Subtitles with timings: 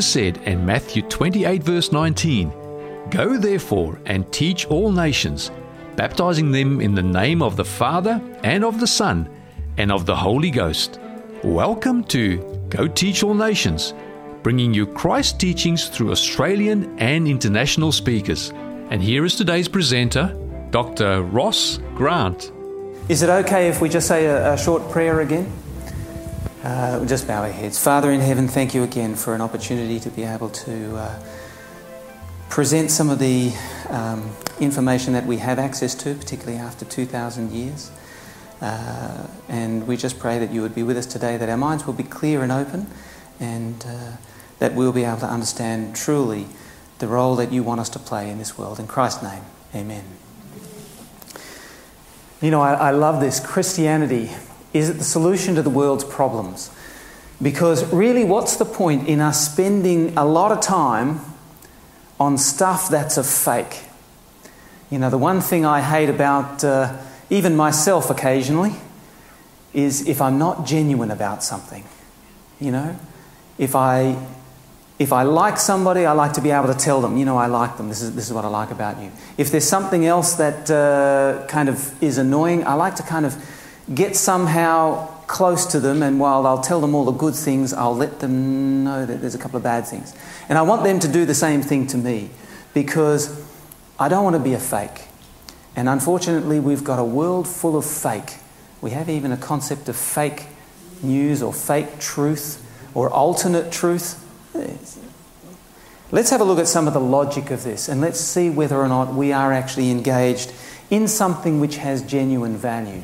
[0.00, 2.50] Jesus said in Matthew 28, verse 19,
[3.10, 5.50] Go therefore and teach all nations,
[5.94, 9.28] baptizing them in the name of the Father and of the Son
[9.76, 10.98] and of the Holy Ghost.
[11.44, 12.38] Welcome to
[12.70, 13.92] Go Teach All Nations,
[14.42, 18.54] bringing you Christ teachings through Australian and international speakers.
[18.88, 20.34] And here is today's presenter,
[20.70, 21.20] Dr.
[21.24, 22.52] Ross Grant.
[23.10, 25.52] Is it okay if we just say a, a short prayer again?
[26.62, 27.82] Uh, we'll just bow our heads.
[27.82, 31.18] Father in heaven, thank you again for an opportunity to be able to uh,
[32.50, 33.50] present some of the
[33.88, 37.90] um, information that we have access to, particularly after 2,000 years.
[38.60, 41.86] Uh, and we just pray that you would be with us today, that our minds
[41.86, 42.86] will be clear and open,
[43.40, 44.12] and uh,
[44.58, 46.46] that we'll be able to understand truly
[46.98, 48.78] the role that you want us to play in this world.
[48.78, 50.04] In Christ's name, amen.
[52.42, 53.40] You know, I, I love this.
[53.40, 54.28] Christianity
[54.72, 56.70] is it the solution to the world's problems?
[57.42, 61.20] Because really, what's the point in us spending a lot of time
[62.18, 63.82] on stuff that's a fake?
[64.90, 66.96] You know, the one thing I hate about uh,
[67.30, 68.72] even myself occasionally
[69.72, 71.84] is if I'm not genuine about something.
[72.60, 72.98] You know,
[73.56, 74.16] if I
[74.98, 77.46] if I like somebody, I like to be able to tell them, you know, I
[77.46, 77.88] like them.
[77.88, 79.10] This is, this is what I like about you.
[79.38, 83.34] If there's something else that uh, kind of is annoying, I like to kind of
[83.92, 87.96] get somehow close to them, and while I'll tell them all the good things, I'll
[87.96, 90.14] let them know that there's a couple of bad things.
[90.48, 92.30] And I want them to do the same thing to me
[92.74, 93.44] because
[93.98, 95.06] I don't want to be a fake.
[95.76, 98.38] And unfortunately, we've got a world full of fake.
[98.80, 100.46] We have even a concept of fake
[101.02, 104.26] news or fake truth or alternate truth.
[106.12, 108.76] Let's have a look at some of the logic of this and let's see whether
[108.76, 110.52] or not we are actually engaged
[110.90, 113.02] in something which has genuine value.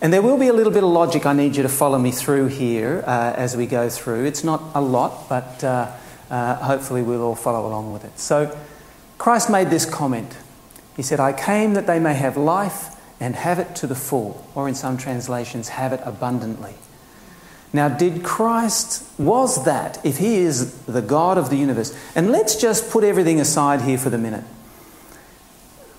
[0.00, 2.12] And there will be a little bit of logic I need you to follow me
[2.12, 4.26] through here uh, as we go through.
[4.26, 5.90] It's not a lot, but uh,
[6.30, 8.18] uh, hopefully we'll all follow along with it.
[8.18, 8.56] So,
[9.18, 10.36] Christ made this comment.
[10.96, 14.46] He said, I came that they may have life and have it to the full,
[14.54, 16.74] or in some translations, have it abundantly.
[17.72, 22.54] Now, did Christ, was that, if He is the God of the universe, and let's
[22.54, 24.44] just put everything aside here for the minute.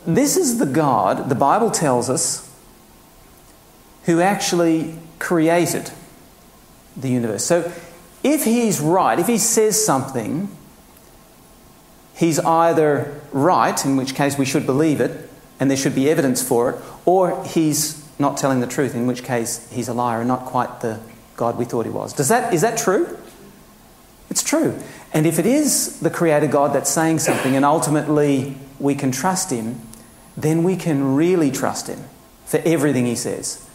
[0.08, 2.49] This is the God, the Bible tells us,
[4.10, 5.92] who actually created
[6.98, 7.46] the universe.
[7.46, 7.72] So
[8.24, 10.50] if he's right, if he says something,
[12.16, 16.42] he's either right, in which case we should believe it and there should be evidence
[16.42, 20.28] for it, or he's not telling the truth, in which case he's a liar and
[20.28, 21.00] not quite the
[21.36, 22.12] God we thought he was.
[22.12, 23.16] Does that, is that true?
[24.32, 24.80] It's true.
[25.14, 29.52] And if it is the Creator God that's saying something and ultimately we can trust
[29.52, 29.80] him,
[30.36, 32.06] then we can really trust him
[32.46, 33.68] for everything he says.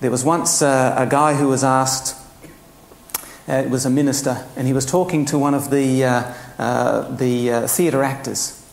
[0.00, 2.16] There was once uh, a guy who was asked,
[3.48, 7.16] uh, it was a minister, and he was talking to one of the, uh, uh
[7.16, 8.64] the uh, theatre actors.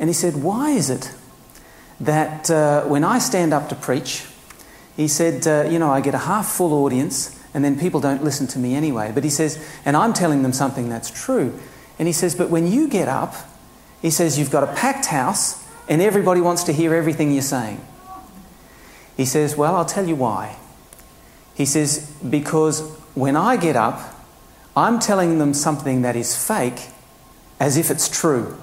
[0.00, 1.12] And he said, Why is it
[2.00, 4.24] that uh, when I stand up to preach,
[4.96, 8.46] he said, You know, I get a half full audience, and then people don't listen
[8.48, 9.12] to me anyway.
[9.12, 11.58] But he says, And I'm telling them something that's true.
[11.98, 13.34] And he says, But when you get up,
[14.00, 17.84] he says, You've got a packed house, and everybody wants to hear everything you're saying.
[19.18, 20.56] He says, Well, I'll tell you why.
[21.54, 22.80] He says, Because
[23.14, 24.14] when I get up,
[24.76, 26.88] I'm telling them something that is fake
[27.60, 28.58] as if it's true.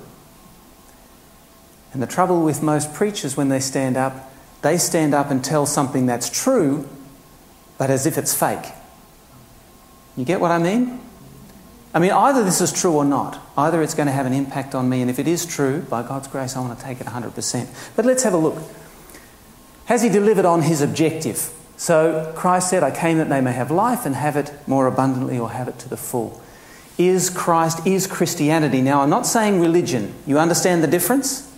[1.93, 5.65] And the trouble with most preachers when they stand up, they stand up and tell
[5.65, 6.87] something that's true,
[7.77, 8.73] but as if it's fake.
[10.15, 10.99] You get what I mean?
[11.93, 13.41] I mean, either this is true or not.
[13.57, 16.03] Either it's going to have an impact on me, and if it is true, by
[16.03, 17.93] God's grace, I want to take it 100%.
[17.95, 18.61] But let's have a look.
[19.85, 21.51] Has he delivered on his objective?
[21.79, 25.39] So Christ said, I came that they may have life and have it more abundantly
[25.39, 26.41] or have it to the full.
[26.97, 28.81] Is Christ, is Christianity.
[28.81, 30.13] Now, I'm not saying religion.
[30.27, 31.49] You understand the difference?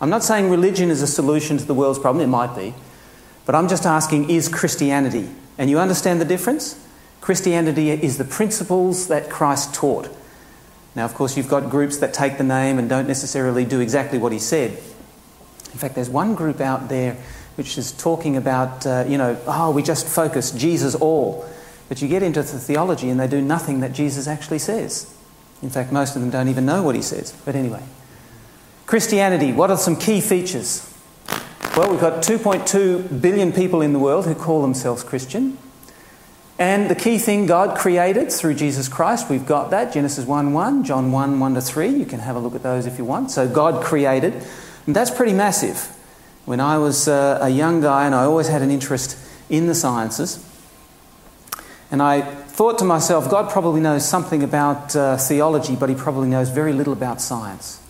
[0.00, 2.24] I'm not saying religion is a solution to the world's problem.
[2.24, 2.74] It might be.
[3.46, 5.28] But I'm just asking, is Christianity?
[5.56, 6.84] And you understand the difference?
[7.20, 10.08] Christianity is the principles that Christ taught.
[10.96, 14.18] Now, of course, you've got groups that take the name and don't necessarily do exactly
[14.18, 14.72] what he said.
[14.72, 17.16] In fact, there's one group out there
[17.60, 21.46] which is talking about, uh, you know, oh, we just focus Jesus all.
[21.90, 25.14] But you get into the theology and they do nothing that Jesus actually says.
[25.60, 27.34] In fact, most of them don't even know what he says.
[27.44, 27.82] But anyway,
[28.86, 30.90] Christianity, what are some key features?
[31.76, 35.58] Well, we've got 2.2 billion people in the world who call themselves Christian.
[36.58, 40.84] And the key thing God created through Jesus Christ, we've got that Genesis 1 1,
[40.84, 41.88] John 1 1 to 3.
[41.90, 43.30] You can have a look at those if you want.
[43.30, 44.46] So God created.
[44.86, 45.94] And that's pretty massive.
[46.50, 49.16] When I was uh, a young guy and I always had an interest
[49.48, 50.44] in the sciences,
[51.92, 56.28] and I thought to myself, God probably knows something about uh, theology, but he probably
[56.28, 57.80] knows very little about science.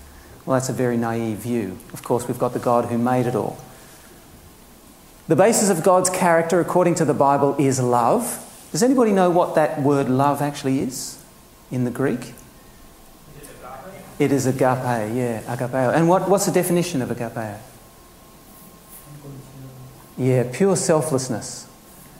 [0.45, 1.79] Well, that's a very naive view.
[1.95, 3.59] Of course, we've got the God who made it all.
[5.27, 8.47] The basis of God's character, according to the Bible, is love.
[8.73, 11.19] Does anybody know what that word love actually is
[11.71, 12.35] in the Greek?
[14.19, 14.61] It is agape,
[15.17, 15.95] yeah, agapeo.
[15.95, 17.59] And what, what's the definition of agapeo?
[20.21, 21.67] Yeah, pure selflessness.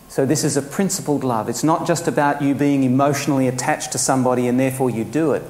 [0.09, 1.51] So this is a principled love.
[1.51, 5.43] It's not just about you being emotionally attached to somebody and therefore you do it.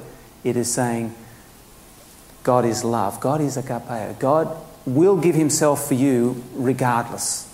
[0.43, 1.15] It is saying
[2.43, 3.21] God is love.
[3.21, 4.19] God is agapeo.
[4.19, 4.53] God
[4.85, 7.47] will give himself for you regardless.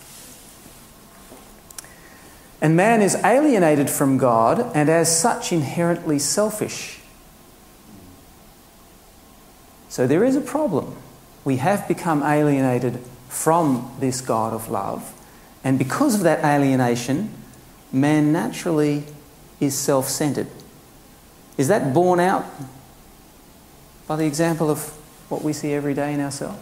[2.59, 7.01] And man is alienated from God and as such inherently selfish.
[9.89, 10.95] So there is a problem.
[11.45, 12.99] We have become alienated
[13.37, 15.13] from this God of love.
[15.63, 17.31] And because of that alienation,
[17.91, 19.03] man naturally
[19.59, 20.47] is self centered.
[21.55, 22.45] Is that borne out
[24.07, 24.89] by the example of
[25.29, 26.59] what we see every day in ourselves?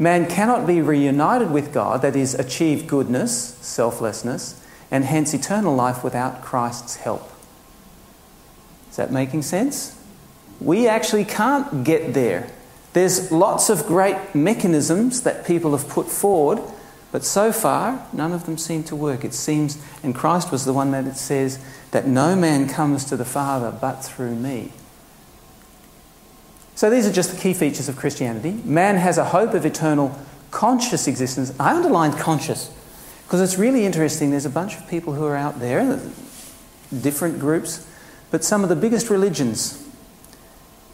[0.00, 6.02] Man cannot be reunited with God, that is, achieve goodness, selflessness, and hence eternal life
[6.02, 7.30] without Christ's help.
[8.90, 9.96] Is that making sense?
[10.60, 12.50] We actually can't get there.
[12.92, 16.60] There's lots of great mechanisms that people have put forward
[17.12, 19.24] but so far, none of them seem to work.
[19.24, 21.58] It seems, and Christ was the one that it says,
[21.90, 24.72] that no man comes to the Father but through me.
[26.76, 28.52] So these are just the key features of Christianity.
[28.64, 30.16] Man has a hope of eternal
[30.50, 31.52] conscious existence.
[31.58, 32.72] I underlined conscious
[33.24, 34.30] because it's really interesting.
[34.30, 36.00] There's a bunch of people who are out there,
[36.96, 37.86] different groups,
[38.30, 39.84] but some of the biggest religions.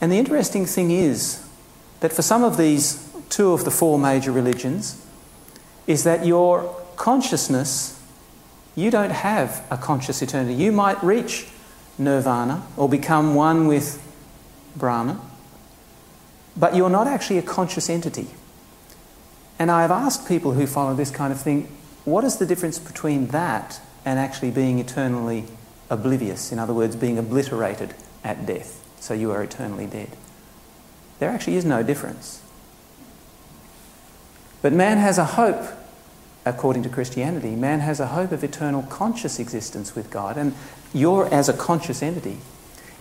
[0.00, 1.45] And the interesting thing is
[2.06, 5.04] that for some of these, two of the four major religions,
[5.88, 8.00] is that your consciousness,
[8.76, 10.54] you don't have a conscious eternity.
[10.54, 11.48] You might reach
[11.98, 14.00] nirvana or become one with
[14.76, 15.18] Brahman,
[16.56, 18.28] but you're not actually a conscious entity.
[19.58, 21.62] And I've asked people who follow this kind of thing,
[22.04, 25.46] what is the difference between that and actually being eternally
[25.90, 26.52] oblivious?
[26.52, 30.16] In other words, being obliterated at death, so you are eternally dead.
[31.18, 32.42] There actually is no difference.
[34.62, 35.64] But man has a hope,
[36.44, 40.36] according to Christianity, man has a hope of eternal conscious existence with God.
[40.36, 40.54] And
[40.92, 42.38] you're as a conscious entity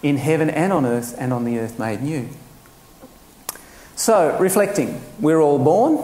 [0.04, 2.30] in heaven and on earth and on the earth made new.
[3.96, 5.98] So, reflecting, we're all born,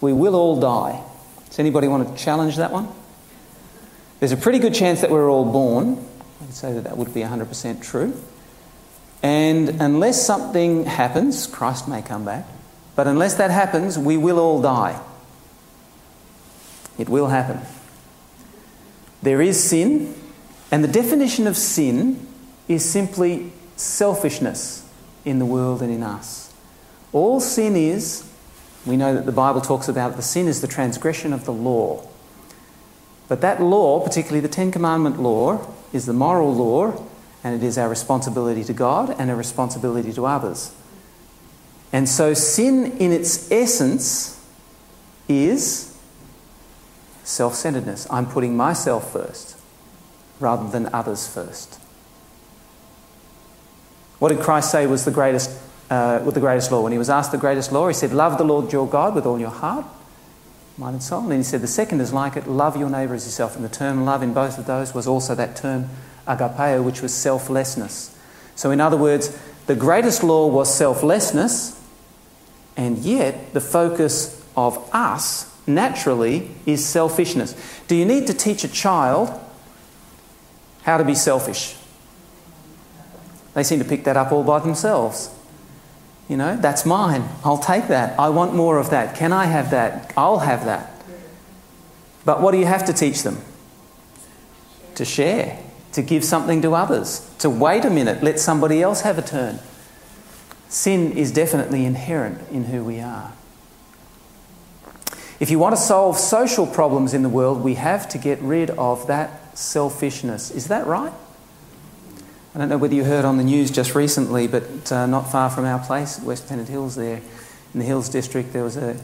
[0.00, 1.02] we will all die.
[1.48, 2.88] Does anybody want to challenge that one?
[4.18, 6.04] There's a pretty good chance that we're all born.
[6.42, 8.20] I'd say that that would be 100% true.
[9.24, 12.46] And unless something happens, Christ may come back,
[12.94, 15.00] but unless that happens, we will all die.
[16.98, 17.62] It will happen.
[19.22, 20.14] There is sin,
[20.70, 22.26] and the definition of sin
[22.68, 24.86] is simply selfishness
[25.24, 26.52] in the world and in us.
[27.14, 28.30] All sin is,
[28.84, 32.06] we know that the Bible talks about the sin is the transgression of the law.
[33.28, 37.02] But that law, particularly the Ten Commandment law, is the moral law,
[37.44, 40.74] and it is our responsibility to God and a responsibility to others.
[41.92, 44.42] And so sin in its essence
[45.28, 45.96] is
[47.22, 48.06] self centeredness.
[48.10, 49.58] I'm putting myself first
[50.40, 51.78] rather than others first.
[54.18, 55.50] What did Christ say was the greatest,
[55.90, 56.80] uh, the greatest law?
[56.80, 59.26] When he was asked the greatest law, he said, Love the Lord your God with
[59.26, 59.84] all your heart,
[60.78, 61.20] mind, and soul.
[61.20, 63.54] And then he said, The second is like it, love your neighbour as yourself.
[63.54, 65.90] And the term love in both of those was also that term
[66.26, 68.16] agapeo, which was selflessness.
[68.54, 71.80] So, in other words, the greatest law was selflessness,
[72.76, 77.54] and yet, the focus of us naturally is selfishness.
[77.88, 79.30] Do you need to teach a child
[80.82, 81.76] how to be selfish?
[83.54, 85.30] They seem to pick that up all by themselves.
[86.28, 87.28] You know, that's mine.
[87.44, 88.18] I'll take that.
[88.18, 89.14] I want more of that.
[89.14, 90.12] Can I have that?
[90.16, 90.90] I'll have that.
[92.24, 93.40] But what do you have to teach them?
[94.96, 95.58] To share,
[95.94, 99.60] to give something to others, to wait a minute, let somebody else have a turn.
[100.68, 103.32] Sin is definitely inherent in who we are.
[105.38, 108.70] If you want to solve social problems in the world, we have to get rid
[108.70, 110.50] of that selfishness.
[110.50, 111.12] Is that right?
[112.54, 115.48] I don't know whether you heard on the news just recently, but uh, not far
[115.48, 117.20] from our place, West Pennant Hills, there
[117.72, 118.96] in the Hills District, there was a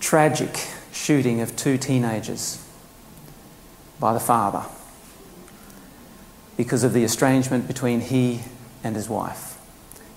[0.00, 2.64] tragic shooting of two teenagers
[4.00, 4.64] by the father
[6.62, 8.40] because of the estrangement between he
[8.84, 9.58] and his wife.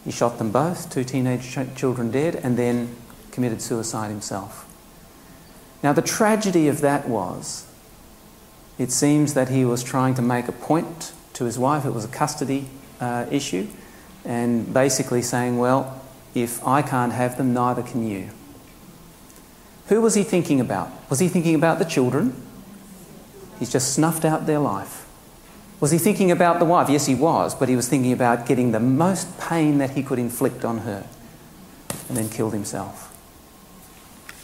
[0.03, 2.95] He shot them both, two teenage children dead, and then
[3.31, 4.63] committed suicide himself.
[5.81, 7.65] Now, the tragedy of that was
[8.77, 11.83] it seems that he was trying to make a point to his wife.
[11.83, 12.67] It was a custody
[13.01, 13.67] uh, issue,
[14.23, 15.99] and basically saying, Well,
[16.35, 18.29] if I can't have them, neither can you.
[19.87, 20.91] Who was he thinking about?
[21.09, 22.39] Was he thinking about the children?
[23.57, 25.04] He's just snuffed out their life.
[25.79, 26.89] Was he thinking about the wife?
[26.89, 30.19] Yes, he was, but he was thinking about getting the most pain that he could
[30.19, 31.05] inflict on her
[32.07, 33.11] and then killed himself.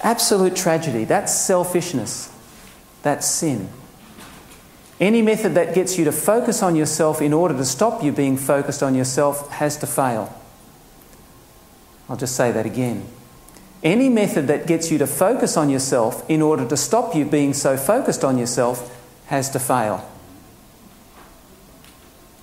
[0.02, 1.06] Absolute tragedy.
[1.06, 2.34] That's selfishness.
[3.04, 3.70] That's sin.
[5.00, 8.38] Any method that gets you to focus on yourself in order to stop you being
[8.38, 10.36] focused on yourself has to fail.
[12.10, 13.06] I'll just say that again.
[13.84, 17.54] Any method that gets you to focus on yourself in order to stop you being
[17.54, 18.96] so focused on yourself
[19.28, 20.08] has to fail.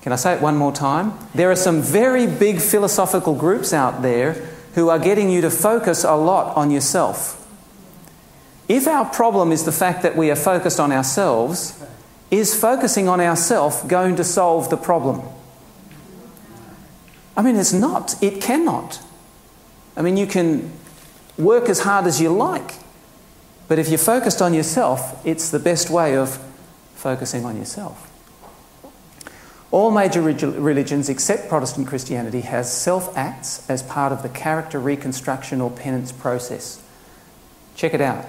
[0.01, 1.13] Can I say it one more time?
[1.35, 4.33] There are some very big philosophical groups out there
[4.75, 7.35] who are getting you to focus a lot on yourself.
[8.69, 11.83] If our problem is the fact that we are focused on ourselves,
[12.31, 15.21] is focusing on ourself going to solve the problem?
[17.35, 18.21] I mean, it's not.
[18.21, 19.01] It cannot.
[19.97, 20.71] I mean, you can
[21.37, 22.75] work as hard as you like,
[23.67, 26.37] but if you're focused on yourself, it's the best way of
[26.95, 28.08] focusing on yourself.
[29.71, 35.61] All major religions except Protestant Christianity has self acts as part of the character reconstruction
[35.61, 36.83] or penance process.
[37.75, 38.25] Check it out.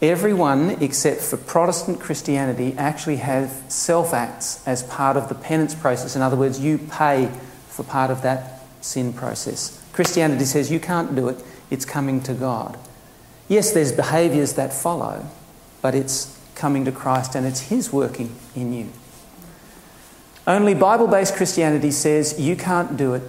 [0.00, 6.16] Everyone except for Protestant Christianity actually have self acts as part of the penance process.
[6.16, 7.30] In other words, you pay
[7.68, 9.76] for part of that sin process.
[9.92, 12.78] Christianity says you can't do it, it's coming to God.
[13.46, 15.26] Yes, there's behaviours that follow,
[15.82, 18.88] but it's coming to Christ and it's His working in you.
[20.46, 23.22] Only Bible based Christianity says you can't do it.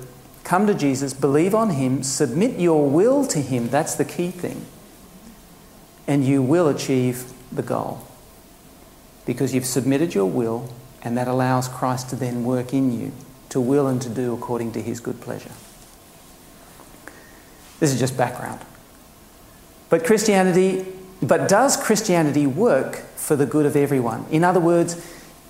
[0.43, 3.69] Come to Jesus, believe on Him, submit your will to Him.
[3.69, 4.65] That's the key thing
[6.11, 8.05] and you will achieve the goal.
[9.25, 10.69] Because you've submitted your will,
[11.01, 13.13] and that allows Christ to then work in you
[13.47, 15.51] to will and to do according to his good pleasure.
[17.79, 18.61] This is just background.
[19.89, 20.85] But Christianity,
[21.21, 24.25] but does Christianity work for the good of everyone?
[24.31, 24.95] In other words,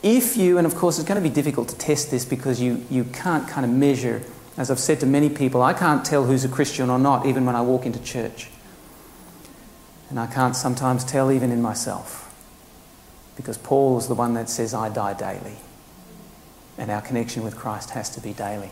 [0.03, 2.83] if you, and of course it's going to be difficult to test this because you,
[2.89, 4.21] you can't kind of measure,
[4.57, 7.45] as I've said to many people, I can't tell who's a Christian or not even
[7.45, 8.49] when I walk into church.
[10.09, 12.27] And I can't sometimes tell even in myself.
[13.37, 15.55] Because Paul is the one that says, I die daily.
[16.77, 18.71] And our connection with Christ has to be daily.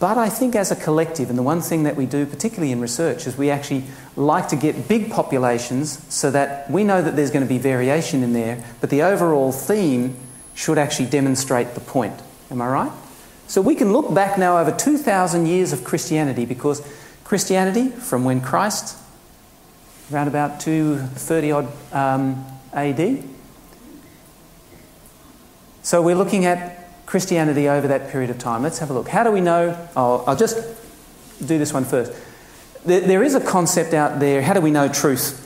[0.00, 2.80] But I think as a collective, and the one thing that we do, particularly in
[2.80, 3.84] research, is we actually
[4.16, 8.22] like to get big populations so that we know that there's going to be variation
[8.22, 10.16] in there, but the overall theme
[10.54, 12.14] should actually demonstrate the point.
[12.50, 12.92] Am I right?
[13.46, 16.86] So we can look back now over 2,000 years of Christianity because
[17.24, 18.96] Christianity, from when Christ
[20.12, 23.24] around about 230 odd um, AD.
[25.82, 28.62] So we're looking at Christianity over that period of time.
[28.62, 29.08] Let's have a look.
[29.08, 29.88] How do we know?
[29.96, 30.56] Oh, I'll just
[31.40, 32.12] do this one first.
[32.84, 34.42] There, there is a concept out there.
[34.42, 35.40] How do we know truth?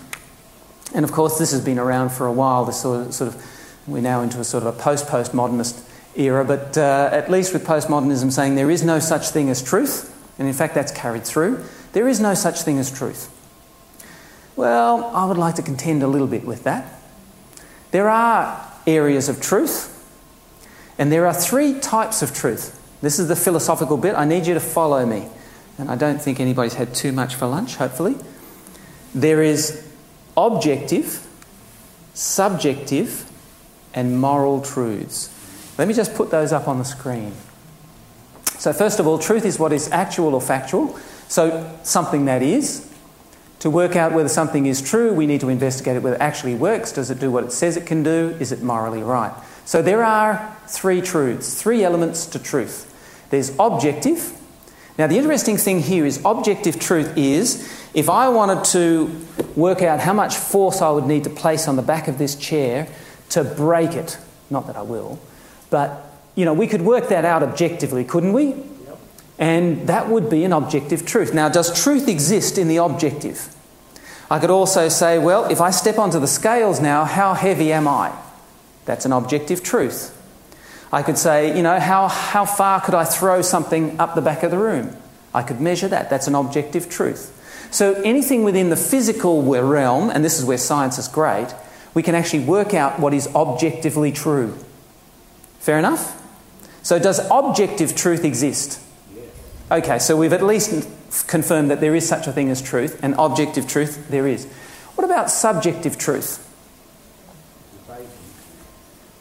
[0.94, 2.64] And of course, this has been around for a while.
[2.64, 3.57] This sort of, sort of
[3.88, 5.84] we're now into a sort of a post-postmodernist
[6.16, 10.14] era, but uh, at least with postmodernism saying there is no such thing as truth,
[10.38, 11.64] and in fact that's carried through.
[11.92, 13.34] There is no such thing as truth.
[14.56, 16.92] Well, I would like to contend a little bit with that.
[17.90, 19.94] There are areas of truth,
[20.98, 22.74] and there are three types of truth.
[23.00, 24.14] This is the philosophical bit.
[24.16, 25.28] I need you to follow me.
[25.78, 28.16] And I don't think anybody's had too much for lunch, hopefully.
[29.14, 29.88] There is
[30.36, 31.24] objective,
[32.14, 33.27] subjective,
[33.98, 35.28] and moral truths.
[35.76, 37.32] Let me just put those up on the screen.
[38.58, 40.96] So, first of all, truth is what is actual or factual.
[41.26, 42.88] So, something that is,
[43.58, 46.54] to work out whether something is true, we need to investigate it whether it actually
[46.54, 46.92] works.
[46.92, 48.36] Does it do what it says it can do?
[48.38, 49.32] Is it morally right?
[49.64, 52.84] So there are three truths, three elements to truth.
[53.30, 54.32] There's objective.
[54.96, 59.26] Now, the interesting thing here is objective truth is if I wanted to
[59.56, 62.36] work out how much force I would need to place on the back of this
[62.36, 62.86] chair
[63.30, 64.18] to break it,
[64.50, 65.18] not that I will,
[65.70, 66.04] but
[66.34, 68.54] you know, we could work that out objectively, couldn't we?
[69.38, 71.32] And that would be an objective truth.
[71.32, 73.54] Now, does truth exist in the objective?
[74.30, 77.88] I could also say, well, if I step onto the scales now, how heavy am
[77.88, 78.12] I?
[78.84, 80.14] That's an objective truth.
[80.92, 84.42] I could say, you know, how, how far could I throw something up the back
[84.42, 84.96] of the room?
[85.34, 86.10] I could measure that.
[86.10, 87.34] That's an objective truth.
[87.70, 91.54] So anything within the physical realm, and this is where science is great,
[91.94, 94.56] we can actually work out what is objectively true.
[95.58, 96.14] Fair enough?
[96.82, 98.80] So, does objective truth exist?
[99.14, 99.26] Yes.
[99.70, 100.88] Okay, so we've at least
[101.26, 104.46] confirmed that there is such a thing as truth, and objective truth there is.
[104.94, 106.44] What about subjective truth?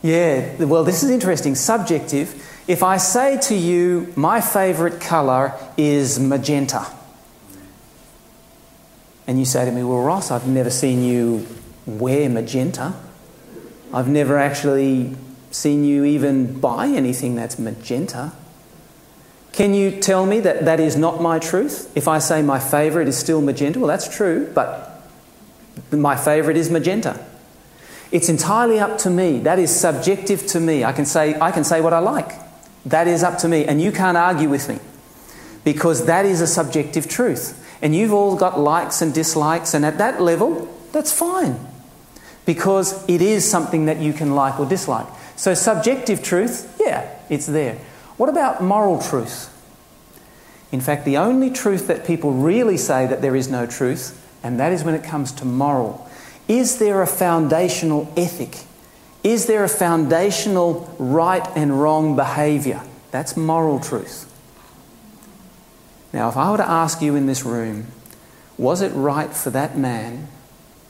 [0.01, 1.55] Yeah, well, this is interesting.
[1.55, 2.43] Subjective.
[2.67, 6.86] If I say to you, my favourite colour is magenta,
[9.25, 11.47] and you say to me, Well, Ross, I've never seen you
[11.88, 12.94] wear magenta.
[13.94, 15.15] I've never actually
[15.50, 18.34] seen you even buy anything that's magenta.
[19.53, 21.91] Can you tell me that that is not my truth?
[21.96, 25.01] If I say my favourite is still magenta, well, that's true, but
[25.91, 27.25] my favourite is magenta.
[28.12, 29.39] It's entirely up to me.
[29.39, 30.84] That is subjective to me.
[30.84, 32.32] I can say, I can say what I like.
[32.86, 33.65] That is up to me.
[33.65, 34.79] And you can't argue with me
[35.63, 37.63] because that is a subjective truth.
[37.82, 41.66] And you've all got likes and dislikes, and at that level, that's fine
[42.47, 45.05] because it is something that you can like or dislike.
[45.35, 47.75] So, subjective truth, yeah, it's there.
[48.15, 49.53] What about moral truth?
[50.71, 54.59] In fact, the only truth that people really say that there is no truth, and
[54.61, 56.09] that is when it comes to moral.
[56.47, 58.63] Is there a foundational ethic?
[59.23, 62.81] Is there a foundational right and wrong behaviour?
[63.11, 64.23] That's moral truth.
[66.13, 67.87] Now, if I were to ask you in this room,
[68.57, 70.29] was it right for that man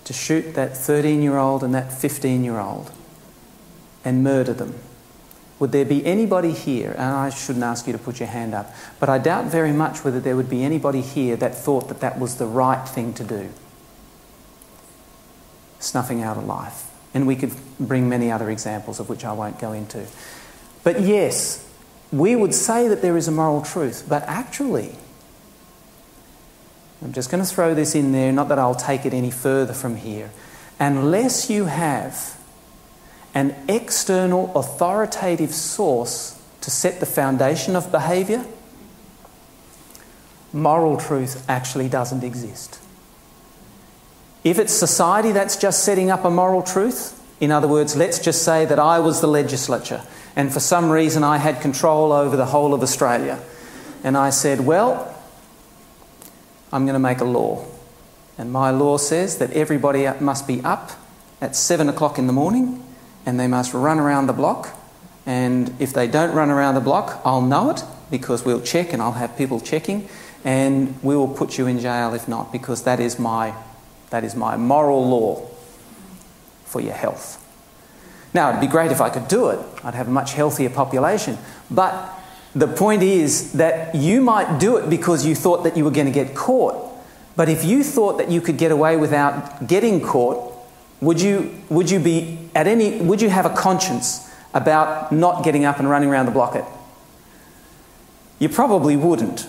[0.07, 2.91] to shoot that 13 year old and that 15 year old
[4.05, 4.73] and murder them?
[5.59, 8.73] Would there be anybody here, and I shouldn't ask you to put your hand up,
[9.01, 12.19] but I doubt very much whether there would be anybody here that thought that that
[12.19, 13.49] was the right thing to do?
[15.79, 16.89] Snuffing out a life.
[17.13, 20.05] And we could bring many other examples of which I won't go into.
[20.83, 21.67] But yes,
[22.13, 24.95] we would say that there is a moral truth, but actually,
[27.04, 29.74] I'm just going to throw this in there, not that I'll take it any further
[29.74, 30.32] from here.
[30.80, 32.39] Unless you have
[33.34, 38.46] an external authoritative source to set the foundation of behaviour,
[40.51, 42.80] moral truth actually doesn't exist.
[44.44, 48.44] If it's society that's just setting up a moral truth, in other words, let's just
[48.44, 50.01] say that I was the legislature
[50.38, 53.40] and for some reason I had control over the whole of Australia,
[54.03, 55.17] and I said, well,
[56.72, 57.66] I'm going to make a law.
[58.38, 60.92] And my law says that everybody must be up
[61.42, 62.84] at seven o'clock in the morning
[63.25, 64.75] and they must run around the block.
[65.25, 69.01] And if they don't run around the block, I'll know it because we'll check and
[69.01, 70.08] I'll have people checking
[70.46, 73.53] and we will put you in jail if not because that is my,
[74.12, 75.46] that is my moral law
[76.66, 77.44] for your health.
[78.34, 79.60] Now, it'd be great if I could do it.
[79.84, 81.38] I'd have a much healthier population.
[81.72, 82.17] But
[82.57, 86.07] the point is that you might do it because you thought that you were going
[86.07, 86.75] to get caught.
[87.35, 90.55] But if you thought that you could get away without getting caught,
[91.00, 95.63] would you, would you be at any would you have a conscience about not getting
[95.65, 96.65] up and running around the block it?
[98.39, 99.48] You probably wouldn't,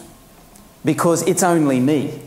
[0.85, 2.21] because it's only me.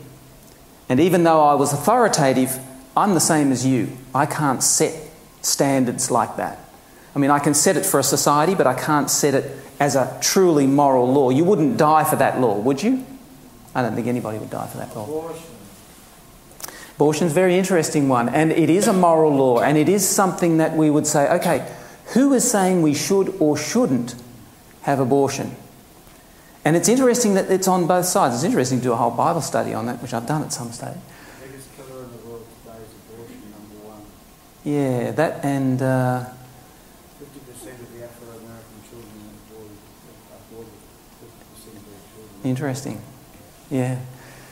[0.88, 2.58] And even though I was authoritative,
[2.96, 3.96] I'm the same as you.
[4.12, 4.94] I can't set
[5.42, 6.58] standards like that.
[7.14, 9.96] I mean, I can set it for a society, but I can't set it as
[9.96, 11.30] a truly moral law.
[11.30, 13.04] You wouldn't die for that law, would you?
[13.74, 15.04] I don't think anybody would die for that law.
[15.04, 15.46] Abortion.
[16.96, 20.58] Abortion's a very interesting one, and it is a moral law, and it is something
[20.58, 21.66] that we would say, okay,
[22.14, 24.14] who is saying we should or shouldn't
[24.82, 25.56] have abortion?
[26.64, 28.36] And it's interesting that it's on both sides.
[28.36, 30.70] It's interesting to do a whole Bible study on that, which I've done at some
[30.70, 30.94] stage.
[31.42, 34.02] Biggest killer in the world today is abortion, number one.
[34.62, 35.82] Yeah, that and.
[35.82, 36.24] Uh,
[37.18, 39.34] 50% of the Afro American children
[40.30, 40.78] are aborted,
[41.18, 42.31] 50% of their children.
[42.44, 43.00] Interesting.
[43.70, 43.98] Yeah.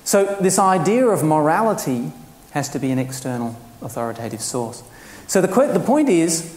[0.05, 2.13] So, this idea of morality
[2.53, 4.83] has to be an external authoritative source.
[5.27, 6.57] So, the, the point is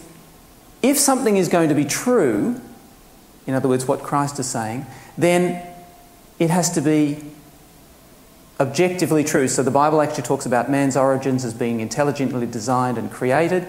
[0.82, 2.60] if something is going to be true,
[3.46, 5.64] in other words, what Christ is saying, then
[6.38, 7.22] it has to be
[8.58, 9.48] objectively true.
[9.48, 13.66] So, the Bible actually talks about man's origins as being intelligently designed and created.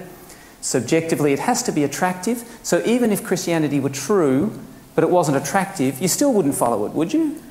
[0.62, 2.44] Subjectively, it has to be attractive.
[2.64, 4.58] So, even if Christianity were true,
[4.96, 7.42] but it wasn't attractive, you still wouldn't follow it, would you?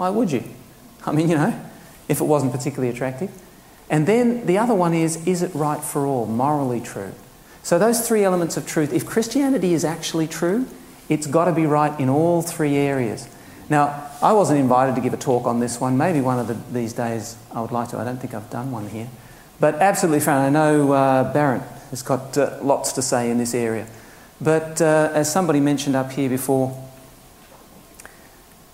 [0.00, 0.42] Why would you?
[1.04, 1.60] I mean, you know,
[2.08, 3.30] if it wasn't particularly attractive.
[3.90, 7.12] And then the other one is is it right for all, morally true?
[7.62, 10.66] So, those three elements of truth, if Christianity is actually true,
[11.10, 13.28] it's got to be right in all three areas.
[13.68, 15.98] Now, I wasn't invited to give a talk on this one.
[15.98, 17.98] Maybe one of the, these days I would like to.
[17.98, 19.08] I don't think I've done one here.
[19.60, 21.60] But absolutely, Fran, I know uh, Barrett
[21.90, 23.86] has got uh, lots to say in this area.
[24.40, 26.89] But uh, as somebody mentioned up here before,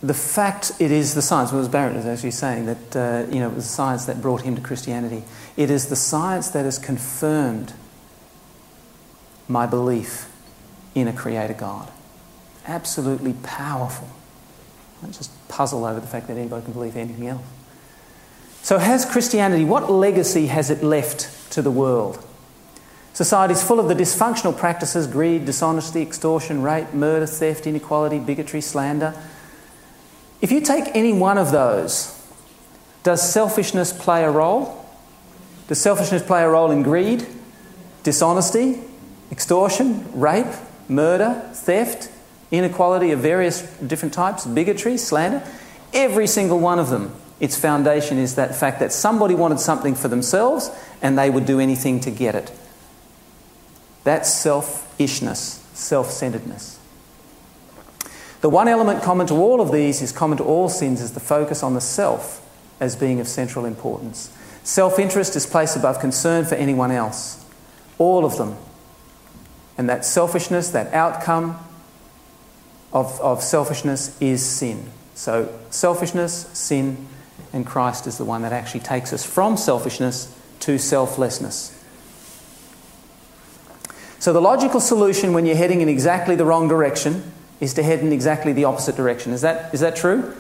[0.07, 3.41] the fact it is the science, well, was Barrett was actually saying that uh, you
[3.41, 5.25] know, it was the science that brought him to Christianity.
[5.57, 7.73] It is the science that has confirmed
[9.49, 10.31] my belief
[10.95, 11.91] in a creator God.
[12.67, 14.09] Absolutely powerful.
[15.03, 17.45] I just puzzle over the fact that anybody can believe anything else.
[18.63, 22.25] So, has Christianity, what legacy has it left to the world?
[23.13, 29.15] Society's full of the dysfunctional practices greed, dishonesty, extortion, rape, murder, theft, inequality, bigotry, slander.
[30.41, 32.13] If you take any one of those,
[33.03, 34.85] does selfishness play a role?
[35.69, 37.27] Does selfishness play a role in greed,
[38.03, 38.81] dishonesty,
[39.33, 40.47] extortion, rape,
[40.89, 42.11] murder, theft,
[42.51, 45.43] inequality of various different types, bigotry, slander?
[45.93, 50.09] Every single one of them, its foundation is that fact that somebody wanted something for
[50.09, 50.71] themselves
[51.03, 52.53] and they would do anything to get it.
[54.05, 56.76] That's selfishness, self centeredness.
[58.47, 61.19] The one element common to all of these is common to all sins is the
[61.19, 64.33] focus on the self as being of central importance.
[64.63, 67.45] Self interest is placed above concern for anyone else.
[67.99, 68.57] All of them.
[69.77, 71.59] And that selfishness, that outcome
[72.93, 74.91] of, of selfishness is sin.
[75.17, 77.05] So, selfishness, sin,
[77.53, 81.85] and Christ is the one that actually takes us from selfishness to selflessness.
[84.21, 88.01] So, the logical solution when you're heading in exactly the wrong direction is to head
[88.01, 89.33] in exactly the opposite direction.
[89.33, 90.35] Is that, is that true?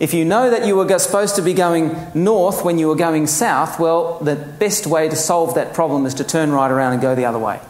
[0.00, 3.26] If you know that you were supposed to be going north when you were going
[3.26, 7.02] south, well, the best way to solve that problem is to turn right around and
[7.02, 7.60] go the other way.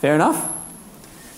[0.00, 0.50] Fair enough?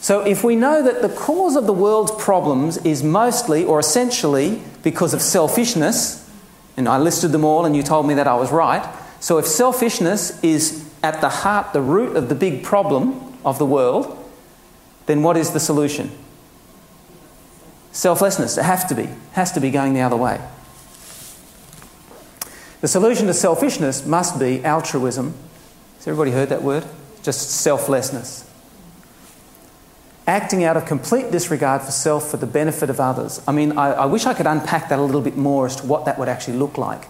[0.00, 4.62] So, if we know that the cause of the world's problems is mostly or essentially
[4.82, 6.30] because of selfishness,
[6.76, 8.88] and I listed them all and you told me that I was right,
[9.20, 13.66] so if selfishness is at the heart, the root of the big problem of the
[13.66, 14.16] world,
[15.06, 16.10] then what is the solution?
[17.96, 18.58] Selflessness.
[18.58, 19.08] It has to be.
[19.32, 20.38] Has to be going the other way.
[22.82, 25.32] The solution to selfishness must be altruism.
[25.96, 26.84] Has everybody heard that word?
[27.22, 28.46] Just selflessness.
[30.26, 33.40] Acting out of complete disregard for self for the benefit of others.
[33.48, 35.86] I mean, I, I wish I could unpack that a little bit more as to
[35.86, 37.08] what that would actually look like.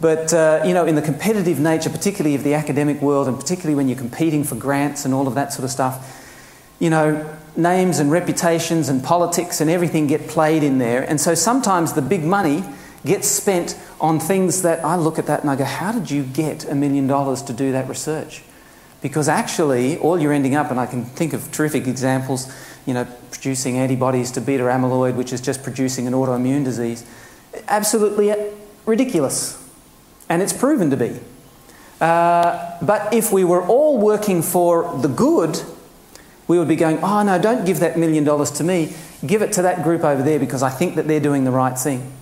[0.00, 3.74] But, uh, you know, in the competitive nature, particularly of the academic world, and particularly
[3.74, 6.20] when you're competing for grants and all of that sort of stuff,
[6.78, 11.02] you know, names and reputations and politics and everything get played in there.
[11.02, 12.64] And so sometimes the big money
[13.04, 16.24] gets spent on things that I look at that and I go, how did you
[16.24, 18.42] get a million dollars to do that research?
[19.02, 22.50] Because actually, all you're ending up, and I can think of terrific examples,
[22.86, 27.04] you know, producing antibodies to beta amyloid, which is just producing an autoimmune disease,
[27.68, 28.34] absolutely
[28.86, 29.62] ridiculous.
[30.30, 31.20] And it's proven to be.
[32.00, 35.60] Uh, but if we were all working for the good,
[36.46, 38.94] we would be going, oh no, don't give that million dollars to me,
[39.26, 41.78] give it to that group over there because I think that they're doing the right
[41.78, 42.12] thing.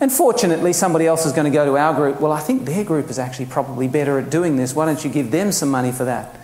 [0.00, 2.84] And fortunately, somebody else is going to go to our group, well, I think their
[2.84, 4.74] group is actually probably better at doing this.
[4.74, 6.40] Why don't you give them some money for that?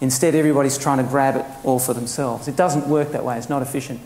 [0.00, 2.48] Instead, everybody's trying to grab it all for themselves.
[2.48, 4.00] It doesn't work that way, it's not efficient.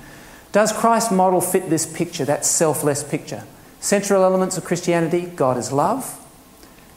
[0.50, 3.44] Does Christ's model fit this picture, that selfless picture?
[3.80, 6.24] Central elements of Christianity God is love,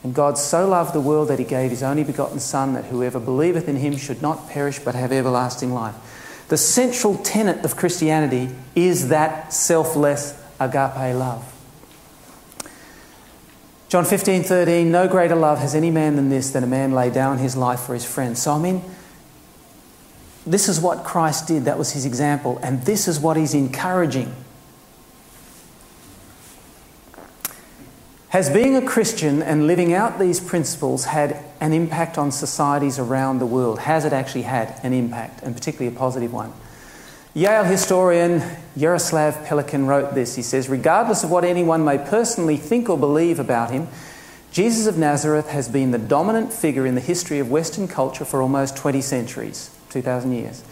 [0.04, 3.20] and God so loved the world that he gave his only begotten Son, that whoever
[3.20, 5.96] believeth in him should not perish but have everlasting life.
[6.50, 11.48] The central tenet of Christianity is that selfless agape love.
[13.90, 17.10] John 15, 13, no greater love has any man than this, that a man lay
[17.10, 18.42] down his life for his friends.
[18.42, 18.82] So, I mean,
[20.48, 21.66] this is what Christ did.
[21.66, 22.58] That was his example.
[22.64, 24.34] And this is what he's encouraging
[28.32, 33.40] Has being a Christian and living out these principles had an impact on societies around
[33.40, 33.80] the world?
[33.80, 36.54] Has it actually had an impact, and particularly a positive one?
[37.34, 38.40] Yale historian
[38.78, 40.38] Jaroslav Pelikan wrote this.
[40.38, 43.90] He says, Regardless of what anyone may personally think or believe about him,
[44.54, 48.42] Jesus of Nazareth has been the dominant figure in the history of Western culture for
[48.42, 50.64] almost 20 centuries, 2,000 years.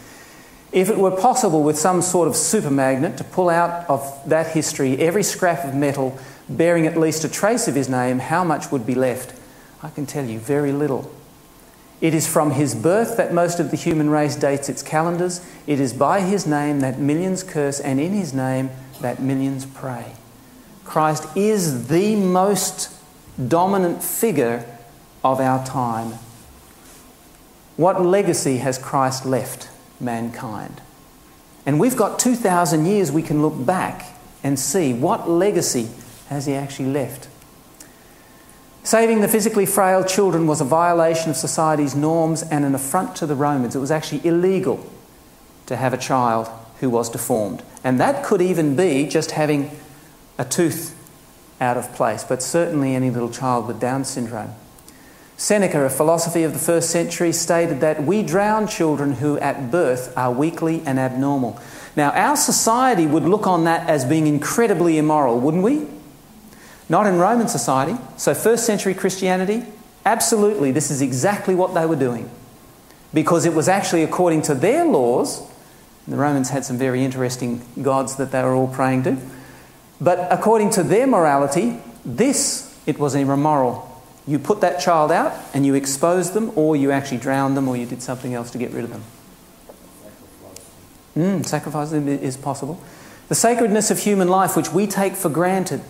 [0.72, 4.52] If it were possible with some sort of super magnet to pull out of that
[4.52, 6.16] history every scrap of metal
[6.48, 9.38] bearing at least a trace of his name, how much would be left?
[9.82, 11.12] I can tell you very little.
[12.00, 15.44] It is from his birth that most of the human race dates its calendars.
[15.66, 20.12] It is by his name that millions curse, and in his name that millions pray.
[20.84, 22.90] Christ is the most
[23.48, 24.64] dominant figure
[25.22, 26.14] of our time.
[27.76, 29.69] What legacy has Christ left
[30.00, 30.80] mankind?
[31.66, 35.88] And we've got 2,000 years we can look back and see what legacy
[36.28, 37.28] has he actually left?
[38.82, 43.26] Saving the physically frail children was a violation of society's norms and an affront to
[43.26, 43.76] the Romans.
[43.76, 44.90] It was actually illegal
[45.66, 47.62] to have a child who was deformed.
[47.84, 49.70] And that could even be just having
[50.38, 50.96] a tooth
[51.60, 54.54] out of place, but certainly any little child with Down syndrome.
[55.40, 60.12] Seneca, a philosopher of the first century, stated that we drown children who at birth
[60.14, 61.58] are weakly and abnormal.
[61.96, 65.86] Now, our society would look on that as being incredibly immoral, wouldn't we?
[66.90, 67.96] Not in Roman society.
[68.18, 69.64] So, first century Christianity,
[70.04, 72.28] absolutely, this is exactly what they were doing.
[73.14, 75.42] because it was actually according to their laws.
[76.06, 79.16] The Romans had some very interesting gods that they were all praying to.
[80.02, 83.89] But according to their morality, this, it was immoral.
[84.26, 87.76] You put that child out and you expose them, or you actually drowned them, or
[87.76, 89.02] you did something else to get rid of them.
[91.16, 92.80] Mm, sacrifice is possible.
[93.28, 95.82] The sacredness of human life, which we take for granted,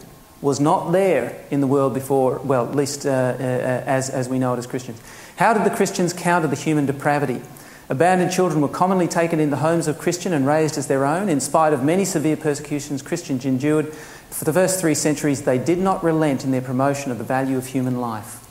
[0.42, 4.38] was not there in the world before, well, at least uh, uh, as, as we
[4.38, 5.00] know it as Christians.
[5.36, 7.42] How did the Christians counter the human depravity?
[7.90, 11.28] Abandoned children were commonly taken in the homes of Christian and raised as their own.
[11.28, 13.92] In spite of many severe persecutions Christians endured,
[14.30, 17.58] for the first three centuries, they did not relent in their promotion of the value
[17.58, 18.46] of human life.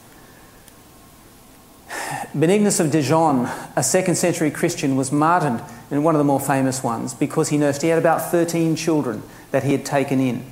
[2.34, 6.84] Benignus of Dijon, a second century Christian, was martyred in one of the more famous
[6.84, 7.82] ones because he nursed.
[7.82, 10.46] He had about 13 children that he had taken in.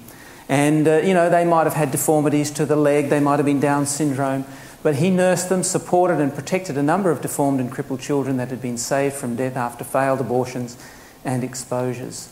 [0.49, 3.45] And, uh, you know, they might have had deformities to the leg, they might have
[3.45, 4.45] been Down syndrome,
[4.81, 8.49] but he nursed them, supported and protected a number of deformed and crippled children that
[8.49, 10.77] had been saved from death after failed abortions
[11.25, 12.29] and exposures.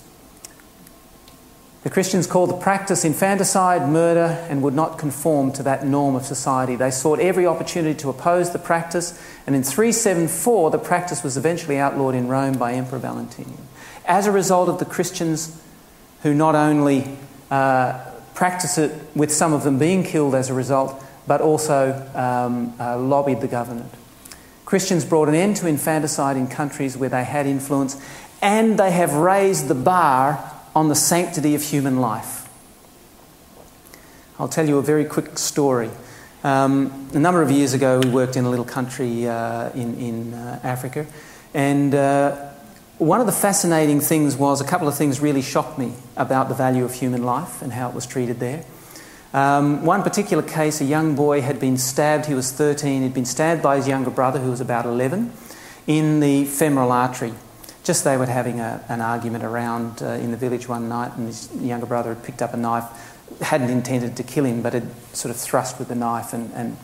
[1.86, 6.26] The Christians called the practice infanticide, murder, and would not conform to that norm of
[6.26, 6.76] society.
[6.76, 11.78] They sought every opportunity to oppose the practice, and in 374, the practice was eventually
[11.78, 13.60] outlawed in Rome by Emperor Valentinian.
[14.04, 15.62] As a result of the Christians
[16.24, 17.20] who not only
[17.52, 22.74] uh, practiced it with some of them being killed as a result, but also um,
[22.80, 23.94] uh, lobbied the government.
[24.66, 28.02] Christians brought an end to infanticide in countries where they had influence,
[28.42, 32.50] and they have raised the bar on the sanctity of human life.
[34.38, 35.90] I'll tell you a very quick story.
[36.44, 40.34] Um, a number of years ago, we worked in a little country uh, in, in
[40.34, 41.08] uh, Africa,
[41.54, 42.52] and uh,
[42.98, 46.56] one of the fascinating things was a couple of things really shocked me about the
[46.56, 48.66] value of human life and how it was treated there.
[49.34, 53.26] Um, one particular case, a young boy had been stabbed, he was 13, he'd been
[53.26, 55.32] stabbed by his younger brother, who was about 11,
[55.88, 57.34] in the femoral artery
[57.86, 61.28] just they were having a, an argument around uh, in the village one night, and
[61.28, 62.84] his younger brother had picked up a knife,
[63.42, 66.78] hadn't intended to kill him, but had sort of thrust with the knife and, and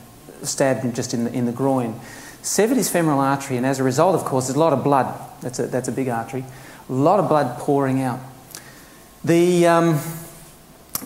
[0.44, 2.00] stabbed him just in the, in the groin.
[2.44, 5.20] Severed his femoral artery, and as a result, of course, there's a lot of blood.
[5.42, 6.46] That's a, that's a big artery.
[6.88, 8.20] A lot of blood pouring out.
[9.24, 10.00] The, um,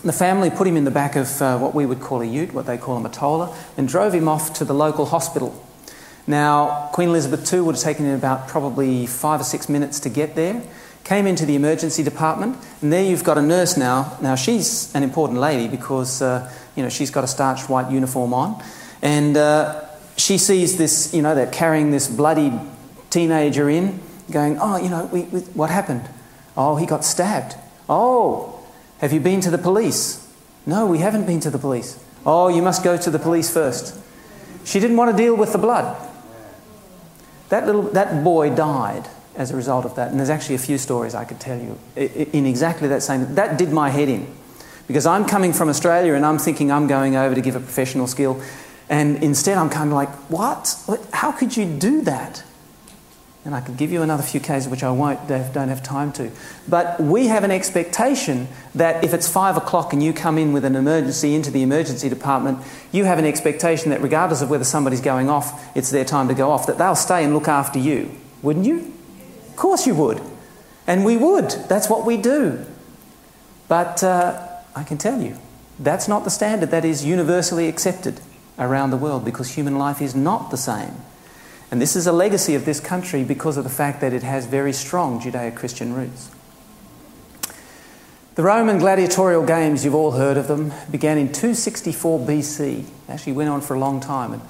[0.04, 2.54] the family put him in the back of uh, what we would call a ute,
[2.54, 5.66] what they call a matola, and drove him off to the local hospital
[6.28, 10.36] now, Queen Elizabeth II would have taken about probably five or six minutes to get
[10.36, 10.64] there.
[11.04, 14.18] Came into the emergency department, and there you've got a nurse now.
[14.22, 18.34] Now, she's an important lady because, uh, you know, she's got a starched white uniform
[18.34, 18.64] on.
[19.04, 19.86] And uh,
[20.18, 22.52] she sees this, you know, they're carrying this bloody
[23.12, 24.00] teenager in,
[24.32, 26.10] going, oh, you know, we, we, what happened?
[26.58, 27.56] Oh, he got stabbed.
[27.88, 28.66] Oh,
[28.98, 30.28] have you been to the police?
[30.66, 32.04] No, we haven't been to the police.
[32.26, 33.96] Oh, you must go to the police first.
[34.64, 36.05] She didn't want to deal with the blood.
[37.50, 40.12] That, little, that boy died as a result of that.
[40.12, 43.36] And there's actually a few stories I could tell you in exactly that same.
[43.36, 44.34] That did my head in.
[44.88, 48.08] Because I'm coming from Australia and I'm thinking I'm going over to give a professional
[48.08, 48.42] skill.
[48.88, 50.76] And instead, I'm kind of like, what?
[51.12, 52.44] How could you do that?
[53.46, 56.32] And I could give you another few cases, which I won't, don't have time to.
[56.68, 60.66] But we have an expectation that if it's five o'clock and you come in with
[60.66, 62.58] an emergency into the emergency department,
[62.92, 66.34] you have an expectation that regardless of whether somebody's going off, it's their time to
[66.34, 68.10] go off, that they'll stay and look after you.
[68.42, 68.92] Wouldn't you?
[69.50, 70.22] Of course you would.
[70.88, 71.52] And we would.
[71.70, 72.66] That's what we do.
[73.68, 74.42] But uh,
[74.76, 75.38] I can tell you,
[75.80, 78.22] that's not the standard that is universally accepted
[78.58, 80.96] around the world because human life is not the same.
[81.72, 84.46] And this is a legacy of this country because of the fact that it has
[84.46, 86.32] very strong Judeo Christian roots.
[88.36, 92.86] The Roman gladiatorial games, you've all heard of them, began in 264 BC.
[93.08, 94.34] actually went on for a long time.
[94.34, 94.42] And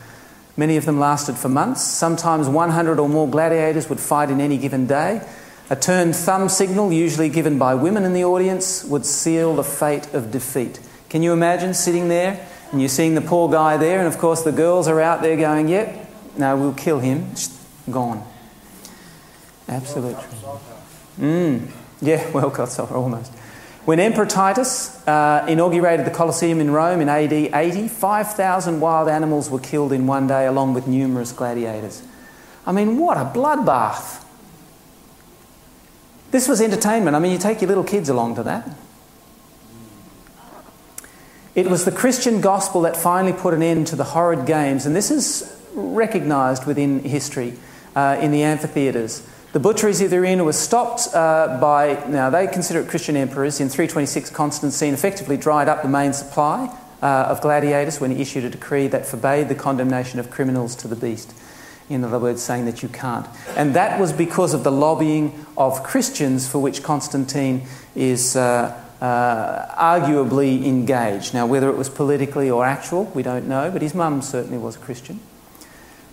[0.57, 1.83] many of them lasted for months.
[1.83, 5.21] Sometimes 100 or more gladiators would fight in any given day.
[5.69, 10.11] A turned thumb signal, usually given by women in the audience, would seal the fate
[10.13, 10.79] of defeat.
[11.09, 14.41] Can you imagine sitting there and you're seeing the poor guy there, and of course
[14.43, 16.04] the girls are out there going, Yep,
[16.37, 17.31] no, we'll kill him.
[17.89, 18.25] Gone.
[19.67, 20.23] Absolutely.
[21.19, 21.69] Mm.
[22.01, 23.31] Yeah, well cut soccer, almost.
[23.85, 29.49] When Emperor Titus uh, inaugurated the Colosseum in Rome in AD 80, 5,000 wild animals
[29.49, 32.01] were killed in one day, along with numerous gladiators.
[32.65, 34.23] I mean, what a bloodbath!
[36.31, 37.15] This was entertainment.
[37.15, 38.67] I mean, you take your little kids along to that.
[41.53, 44.95] It was the Christian gospel that finally put an end to the horrid games, and
[44.95, 47.53] this is recognised within history
[47.95, 49.27] uh, in the amphitheatres.
[49.53, 53.61] The butcheries of arena was stopped uh, by, now they consider it Christian emperors.
[53.61, 58.43] In 326, Constantine effectively dried up the main supply uh, of gladiators when he issued
[58.43, 61.33] a decree that forbade the condemnation of criminals to the beast.
[61.87, 63.27] In other words, saying that you can't.
[63.55, 69.75] And that was because of the lobbying of Christians for which Constantine is uh, uh,
[69.75, 71.33] arguably engaged.
[71.33, 74.75] Now, whether it was politically or actual, we don't know, but his mum certainly was
[74.75, 75.19] a Christian.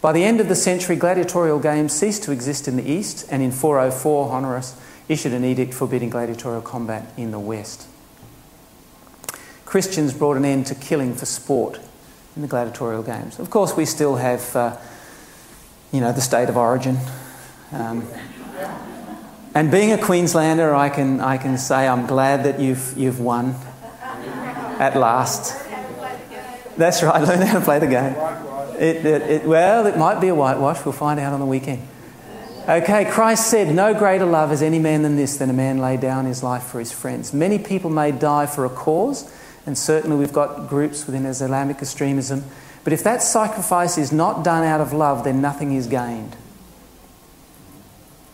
[0.03, 3.41] By the end of the century, gladiatorial games ceased to exist in the East, and
[3.41, 4.77] in 404, Honorius
[5.09, 7.87] issued an edict forbidding gladiatorial combat in the West.
[9.65, 11.79] Christians brought an end to killing for sport
[12.35, 13.39] in the gladiatorial games.
[13.39, 14.77] Of course, we still have, uh,
[15.93, 16.99] you know, the state of origin.
[17.71, 18.05] Um,
[19.55, 23.55] and being a Queenslander, I can, I can say I'm glad that you've, you've won
[24.81, 25.65] at last.
[26.77, 28.52] That's right, learn how to play the game.
[28.77, 30.85] It, it, it, well, it might be a whitewash.
[30.85, 31.87] We'll find out on the weekend.
[32.69, 35.97] Okay, Christ said, No greater love has any man than this, than a man lay
[35.97, 37.33] down his life for his friends.
[37.33, 39.33] Many people may die for a cause,
[39.67, 42.45] and certainly we've got groups within Islamic extremism.
[42.85, 46.37] But if that sacrifice is not done out of love, then nothing is gained.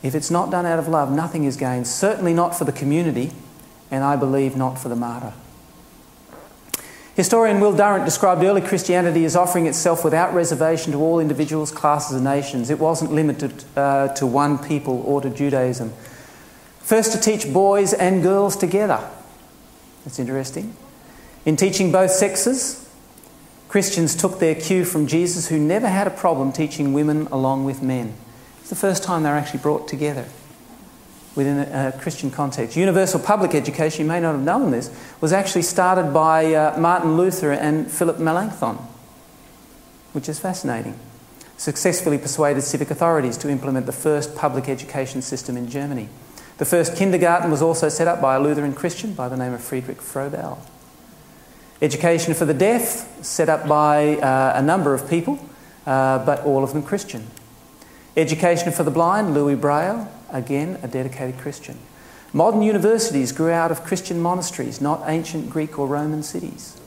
[0.03, 1.87] If it's not done out of love, nothing is gained.
[1.87, 3.33] Certainly not for the community,
[3.90, 5.33] and I believe not for the martyr.
[7.18, 12.14] Historian Will Durant described early Christianity as offering itself without reservation to all individuals, classes,
[12.14, 12.70] and nations.
[12.70, 15.92] It wasn't limited uh, to one people or to Judaism.
[16.78, 19.00] First, to teach boys and girls together.
[20.04, 20.76] That's interesting.
[21.44, 22.88] In teaching both sexes,
[23.66, 27.83] Christians took their cue from Jesus, who never had a problem teaching women along with
[27.83, 28.14] men.
[28.61, 30.26] It's the first time they were actually brought together
[31.38, 32.77] within a, a, Christian context.
[32.77, 37.16] Universal public education, you may not have known this, was actually started by uh, Martin
[37.16, 38.77] Luther and Philip Melanchthon,
[40.12, 40.98] which is fascinating.
[41.57, 46.09] Successfully persuaded civic authorities to implement the first public education system in Germany.
[46.57, 49.62] The first kindergarten was also set up by a Lutheran Christian by the name of
[49.62, 50.59] Friedrich Froebel.
[51.81, 55.38] Education for the deaf, set up by uh, a number of people,
[55.87, 57.29] uh, but all of them Christian.
[58.16, 61.79] Education for the blind, Louis Braille, again, a dedicated Christian.
[62.33, 66.79] Modern universities grew out of Christian monasteries, not ancient Greek or Roman cities.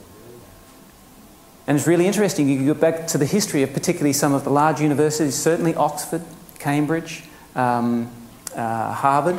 [1.66, 4.50] And it's really interesting, you go back to the history of particularly some of the
[4.50, 6.22] large universities, certainly Oxford,
[6.58, 7.24] Cambridge,
[7.54, 8.10] um,
[8.54, 9.38] uh, Harvard,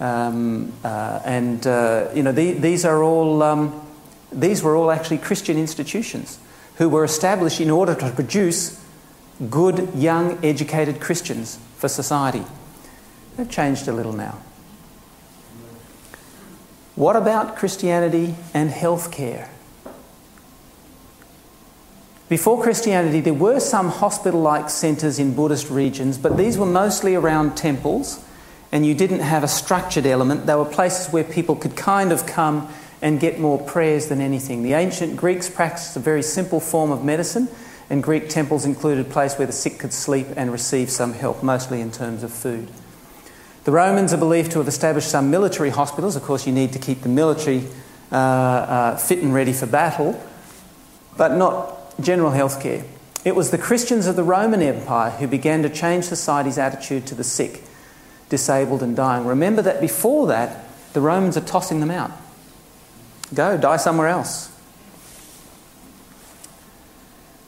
[0.00, 3.86] um, uh, and uh, you know, the, these are all, um,
[4.30, 6.38] these were all actually Christian institutions
[6.76, 8.82] who were established in order to produce
[9.50, 12.44] good, young, educated Christians for society.
[13.36, 14.38] They've changed a little now.
[16.94, 19.48] What about Christianity and healthcare?
[22.28, 27.14] Before Christianity, there were some hospital like centres in Buddhist regions, but these were mostly
[27.14, 28.24] around temples,
[28.70, 30.46] and you didn't have a structured element.
[30.46, 34.62] They were places where people could kind of come and get more prayers than anything.
[34.62, 37.48] The ancient Greeks practiced a very simple form of medicine,
[37.90, 41.42] and Greek temples included a place where the sick could sleep and receive some help,
[41.42, 42.68] mostly in terms of food.
[43.64, 46.16] The Romans are believed to have established some military hospitals.
[46.16, 47.64] Of course, you need to keep the military
[48.10, 50.20] uh, uh, fit and ready for battle,
[51.16, 52.84] but not general health care.
[53.24, 57.14] It was the Christians of the Roman Empire who began to change society's attitude to
[57.14, 57.62] the sick,
[58.28, 59.26] disabled, and dying.
[59.26, 62.10] Remember that before that, the Romans are tossing them out.
[63.32, 64.51] Go, die somewhere else.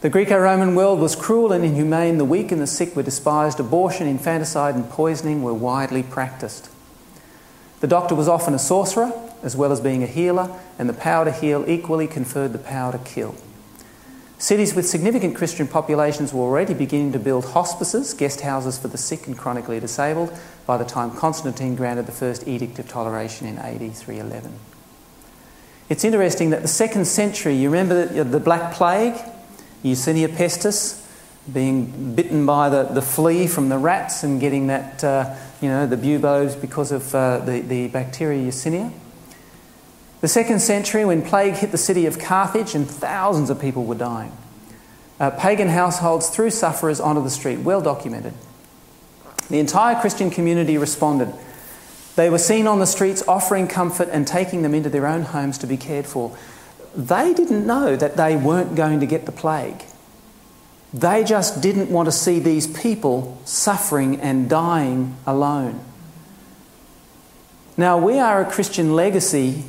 [0.05, 2.19] The Greco Roman world was cruel and inhumane.
[2.19, 3.59] The weak and the sick were despised.
[3.59, 6.69] Abortion, infanticide, and poisoning were widely practiced.
[7.81, 11.25] The doctor was often a sorcerer, as well as being a healer, and the power
[11.25, 13.35] to heal equally conferred the power to kill.
[14.37, 18.99] Cities with significant Christian populations were already beginning to build hospices, guest houses for the
[18.99, 23.57] sick and chronically disabled, by the time Constantine granted the first Edict of Toleration in
[23.57, 24.53] AD 311.
[25.89, 29.19] It's interesting that the second century, you remember the Black Plague?
[29.85, 31.01] Yersinia pestis,
[31.53, 35.87] being bitten by the, the flea from the rats and getting that, uh, you know,
[35.87, 38.91] the buboes because of uh, the, the bacteria Yersinia.
[40.23, 43.95] The second century, when plague hit the city of Carthage and thousands of people were
[43.95, 44.33] dying.
[45.21, 48.33] Uh, pagan households threw sufferers onto the street, well documented.
[49.51, 51.33] The entire Christian community responded.
[52.17, 55.59] They were seen on the streets offering comfort and taking them into their own homes
[55.59, 56.37] to be cared for.
[56.97, 59.85] They didn't know that they weren't going to get the plague.
[60.93, 65.81] They just didn't want to see these people suffering and dying alone.
[67.77, 69.65] Now, we are a Christian legacy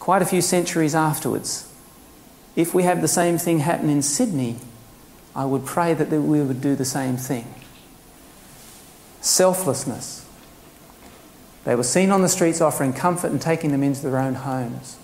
[0.00, 1.72] quite a few centuries afterwards.
[2.56, 4.56] If we have the same thing happen in Sydney,
[5.34, 7.54] I would pray that we would do the same thing.
[9.20, 10.26] Selflessness.
[11.64, 14.96] They were seen on the streets offering comfort and taking them into their own homes.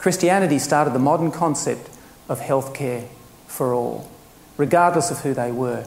[0.00, 1.88] Christianity started the modern concept
[2.28, 3.04] of health care
[3.46, 4.10] for all.
[4.60, 5.86] regardless of who they were.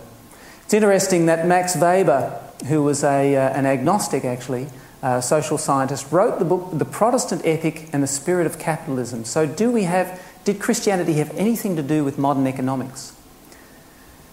[0.66, 4.68] It's interesting that Max Weber, who was a, uh, an agnostic actually,
[5.03, 9.26] uh, social scientist, wrote the book The Protestant Ethic and the Spirit of Capitalism.
[9.26, 13.14] So, do we have, did Christianity have anything to do with modern economics?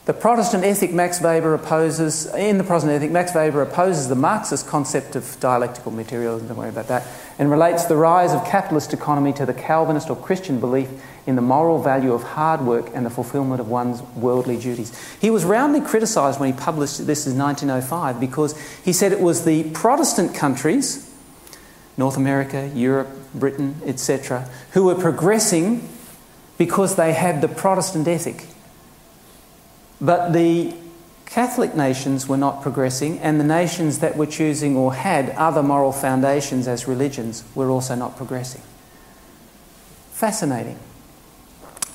[0.07, 4.66] The Protestant ethic Max Weber opposes, in the Protestant ethic, Max Weber opposes the Marxist
[4.66, 7.07] concept of dialectical materialism, don't worry about that,
[7.38, 10.88] and relates the rise of capitalist economy to the Calvinist or Christian belief
[11.26, 14.98] in the moral value of hard work and the fulfillment of one's worldly duties.
[15.20, 19.44] He was roundly criticised when he published this in 1905 because he said it was
[19.44, 21.14] the Protestant countries,
[21.98, 25.86] North America, Europe, Britain, etc., who were progressing
[26.57, 28.46] because they had the Protestant ethic.
[30.01, 30.74] But the
[31.26, 35.92] Catholic nations were not progressing, and the nations that were choosing or had other moral
[35.92, 38.62] foundations as religions were also not progressing.
[40.12, 40.78] Fascinating.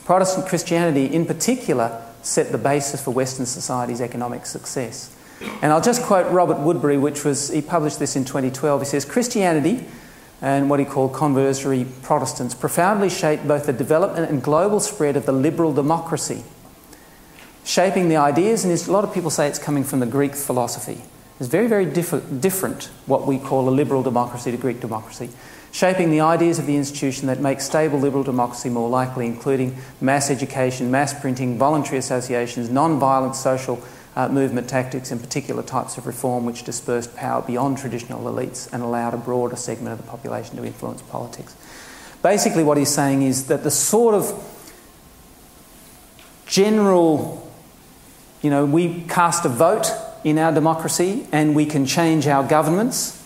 [0.06, 5.14] Protestant Christianity, in particular, set the basis for Western society's economic success.
[5.62, 8.82] And I'll just quote Robert Woodberry, which was, he published this in 2012.
[8.82, 9.86] He says, Christianity
[10.42, 15.26] and what he called conversionary Protestants profoundly shaped both the development and global spread of
[15.26, 16.44] the liberal democracy
[17.66, 21.02] shaping the ideas, and a lot of people say it's coming from the Greek philosophy.
[21.40, 25.30] It's very, very diff- different, what we call a liberal democracy to Greek democracy,
[25.72, 30.30] shaping the ideas of the institution that make stable liberal democracy more likely, including mass
[30.30, 33.84] education, mass printing, voluntary associations, non violent social
[34.16, 38.82] uh, movement tactics, and particular types of reform which dispersed power beyond traditional elites and
[38.82, 41.56] allowed a broader segment of the population to influence politics.
[42.22, 44.32] Basically, what he's saying is that the sort of
[46.46, 47.45] general
[48.46, 49.88] you know, we cast a vote
[50.24, 53.20] in our democracy and we can change our governments.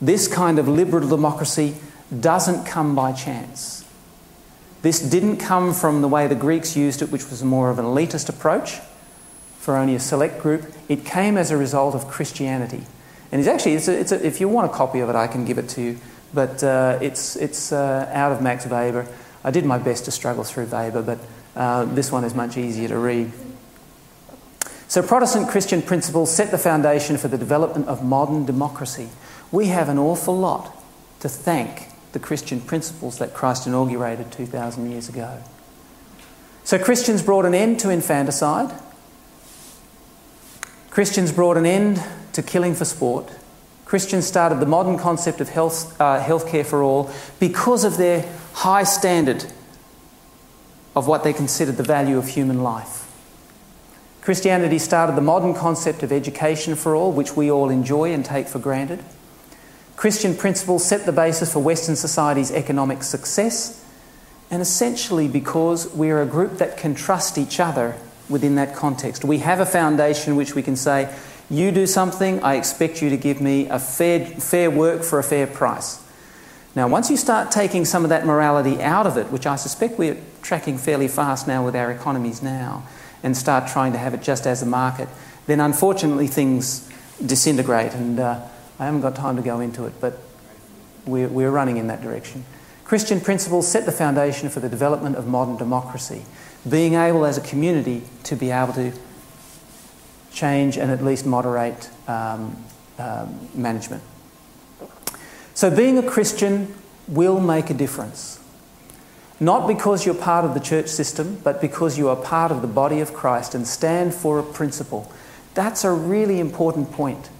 [0.00, 1.74] This kind of liberal democracy
[2.18, 3.84] doesn't come by chance.
[4.80, 7.84] This didn't come from the way the Greeks used it, which was more of an
[7.84, 8.78] elitist approach
[9.58, 10.72] for only a select group.
[10.88, 12.86] It came as a result of Christianity.
[13.30, 15.26] And it's actually, it's a, it's a, if you want a copy of it, I
[15.26, 15.98] can give it to you.
[16.32, 19.06] But uh, it's, it's uh, out of Max Weber.
[19.44, 21.18] I did my best to struggle through Weber, but
[21.54, 23.30] uh, this one is much easier to read.
[24.90, 29.08] So, Protestant Christian principles set the foundation for the development of modern democracy.
[29.52, 30.76] We have an awful lot
[31.20, 35.44] to thank the Christian principles that Christ inaugurated 2,000 years ago.
[36.64, 38.76] So, Christians brought an end to infanticide.
[40.90, 43.30] Christians brought an end to killing for sport.
[43.84, 48.82] Christians started the modern concept of health, uh, healthcare for all because of their high
[48.82, 49.44] standard
[50.96, 52.99] of what they considered the value of human life.
[54.22, 58.48] Christianity started the modern concept of education for all, which we all enjoy and take
[58.48, 59.02] for granted.
[59.96, 63.84] Christian principles set the basis for Western society's economic success,
[64.50, 67.96] and essentially because we're a group that can trust each other
[68.28, 69.24] within that context.
[69.24, 71.14] We have a foundation which we can say,
[71.48, 75.24] You do something, I expect you to give me a fair, fair work for a
[75.24, 76.02] fair price.
[76.74, 79.98] Now, once you start taking some of that morality out of it, which I suspect
[79.98, 82.84] we're tracking fairly fast now with our economies now,
[83.22, 85.08] and start trying to have it just as a market,
[85.46, 86.88] then unfortunately things
[87.24, 87.92] disintegrate.
[87.92, 88.40] And uh,
[88.78, 90.18] I haven't got time to go into it, but
[91.06, 92.44] we're, we're running in that direction.
[92.84, 96.24] Christian principles set the foundation for the development of modern democracy,
[96.68, 98.92] being able as a community to be able to
[100.32, 102.56] change and at least moderate um,
[102.98, 104.02] um, management.
[105.54, 106.74] So, being a Christian
[107.06, 108.40] will make a difference.
[109.40, 112.68] Not because you're part of the church system, but because you are part of the
[112.68, 115.10] body of Christ and stand for a principle.
[115.54, 117.30] That's a really important point.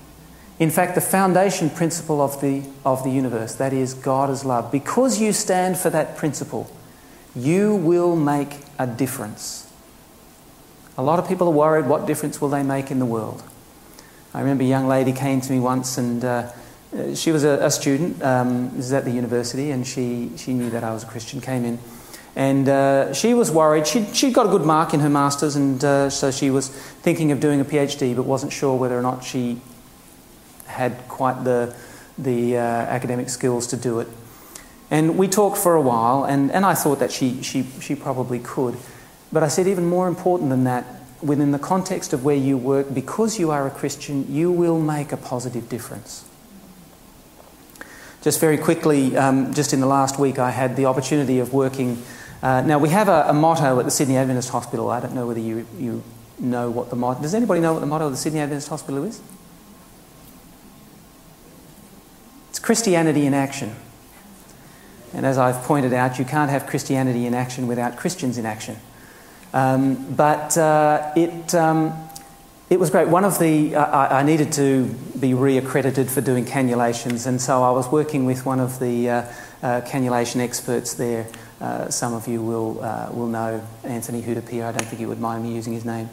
[0.59, 4.73] In fact, the foundation principle of the, of the universe, that is, God is love.
[4.73, 6.71] Because you stand for that principle,
[7.35, 9.71] you will make a difference.
[10.99, 13.43] A lot of people are worried what difference will they make in the world.
[14.35, 16.51] I remember a young lady came to me once and uh,
[17.15, 20.93] she was a, a student, um, at the university, and she, she knew that I
[20.93, 21.79] was a Christian, came in.
[22.37, 23.87] And uh, she was worried.
[23.87, 27.33] She'd, she'd got a good mark in her master's, and uh, so she was thinking
[27.33, 29.61] of doing a PhD, but wasn't sure whether or not she
[30.67, 31.75] had quite the,
[32.19, 34.09] the uh, academic skills to do it.
[34.91, 38.41] And we talked for a while, and, and I thought that she, she, she probably
[38.41, 38.77] could.
[39.33, 40.85] But I said, even more important than that,
[41.23, 45.13] within the context of where you work, because you are a Christian, you will make
[45.13, 46.25] a positive difference.
[48.23, 52.03] Just very quickly, um, just in the last week, I had the opportunity of working.
[52.43, 54.91] Uh, now, we have a, a, motto at the Sydney Adventist Hospital.
[54.91, 56.03] I don't know whether you, you
[56.39, 59.05] know what the motto Does anybody know what the motto of the Sydney Adventist Hospital
[59.05, 59.21] is?
[62.51, 63.75] It's Christianity in action.
[65.15, 68.77] And as I've pointed out, you can't have Christianity in action without Christians in action.
[69.53, 72.10] Um, but uh, it, um,
[72.71, 73.09] it was great.
[73.09, 74.85] One of the, uh, I, needed to
[75.19, 79.33] be reaccredited for doing cannulations, and so I was working with one of the uh,
[79.61, 81.27] uh, cannulation experts there.
[81.61, 84.65] Uh, some of you will, uh, will know Anthony Hudapir.
[84.65, 86.09] I don't think you would mind me using his name.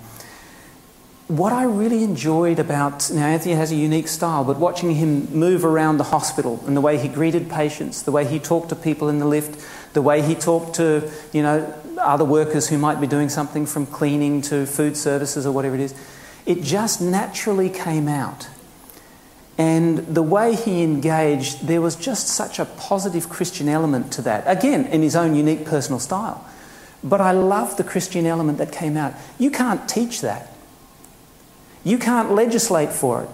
[1.28, 5.64] What I really enjoyed about, now Anthony has a unique style, but watching him move
[5.64, 9.10] around the hospital and the way he greeted patients, the way he talked to people
[9.10, 13.06] in the lift, the way he talked to, you know, other workers who might be
[13.06, 15.94] doing something from cleaning to food services or whatever it is,
[16.48, 18.48] it just naturally came out.
[19.58, 24.44] And the way he engaged, there was just such a positive Christian element to that.
[24.48, 26.48] Again, in his own unique personal style.
[27.04, 29.14] But I love the Christian element that came out.
[29.38, 30.54] You can't teach that.
[31.84, 33.30] You can't legislate for it.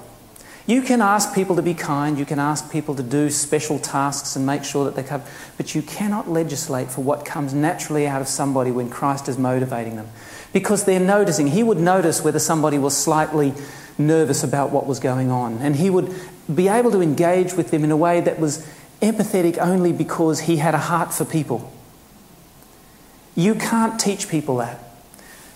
[0.66, 4.38] You can ask people to be kind, you can ask people to do special tasks
[4.38, 5.26] and make sure that they cover,
[5.58, 9.98] but you cannot legislate for what comes naturally out of somebody when Christ is motivating
[9.98, 10.08] them.
[10.54, 11.48] Because they're noticing.
[11.48, 13.54] He would notice whether somebody was slightly
[13.98, 16.14] nervous about what was going on, and he would
[16.54, 18.68] be able to engage with them in a way that was
[19.02, 21.72] empathetic only because he had a heart for people.
[23.36, 24.80] You can't teach people that.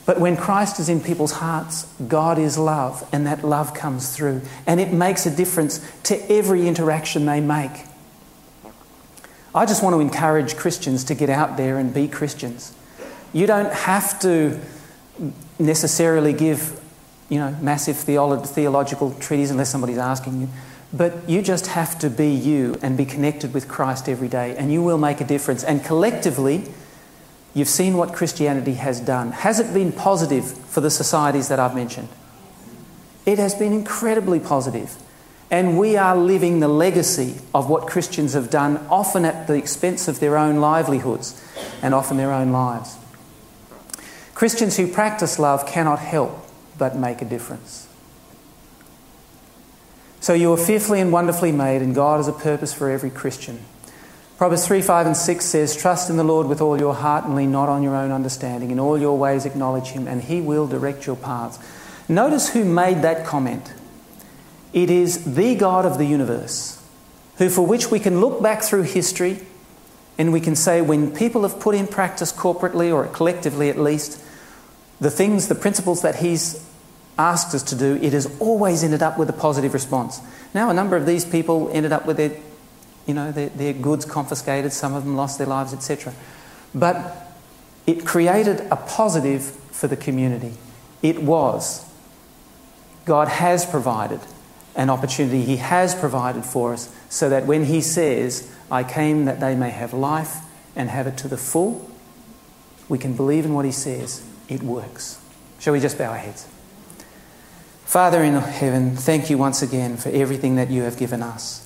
[0.05, 4.41] But when Christ is in people's hearts, God is love, and that love comes through.
[4.65, 7.85] And it makes a difference to every interaction they make.
[9.53, 12.73] I just want to encourage Christians to get out there and be Christians.
[13.33, 14.59] You don't have to
[15.59, 16.79] necessarily give,
[17.29, 20.49] you know, massive theolo- theological treatises unless somebody's asking you.
[20.93, 24.71] But you just have to be you and be connected with Christ every day, and
[24.71, 25.63] you will make a difference.
[25.63, 26.63] And collectively,
[27.57, 29.31] You've seen what Christianity has done.
[29.31, 32.07] Has it been positive for the societies that I've mentioned?
[33.25, 34.95] It has been incredibly positive.
[35.49, 40.07] And we are living the legacy of what Christians have done, often at the expense
[40.07, 41.43] of their own livelihoods
[41.81, 42.95] and often their own lives.
[44.37, 46.45] Christians who practice love cannot help
[46.77, 47.87] but make a difference.
[50.19, 53.65] So you are fearfully and wonderfully made, and God has a purpose for every Christian.
[54.37, 57.35] Proverbs 3, 5, and 6 says, Trust in the Lord with all your heart and
[57.35, 58.69] lean not on your own understanding.
[58.69, 61.57] In all your ways acknowledge him, and he will direct your paths.
[62.07, 63.73] Notice who made that comment.
[64.71, 66.79] It is the God of the universe,
[67.39, 69.39] who for which we can look back through history
[70.19, 74.23] and we can say when people have put in practice corporately or collectively at least
[74.99, 76.65] the things, the principles that he's
[77.17, 80.19] asked us to do, it has always ended up with a positive response.
[80.53, 82.31] Now, a number of these people ended up with their
[83.07, 86.13] you know, their, their goods confiscated, some of them lost their lives, etc.
[86.75, 87.31] But
[87.87, 90.53] it created a positive for the community.
[91.01, 91.85] It was.
[93.05, 94.19] God has provided
[94.75, 99.39] an opportunity, He has provided for us so that when He says, I came that
[99.39, 100.35] they may have life
[100.75, 101.89] and have it to the full,
[102.89, 104.23] we can believe in what He says.
[104.49, 105.19] It works.
[105.59, 106.47] Shall we just bow our heads?
[107.85, 111.65] Father in heaven, thank you once again for everything that you have given us.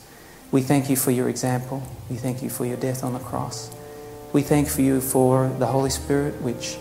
[0.52, 1.82] We thank you for your example.
[2.10, 3.72] We thank you for your death on the cross.
[4.34, 6.78] We thank you for the Holy Spirit, which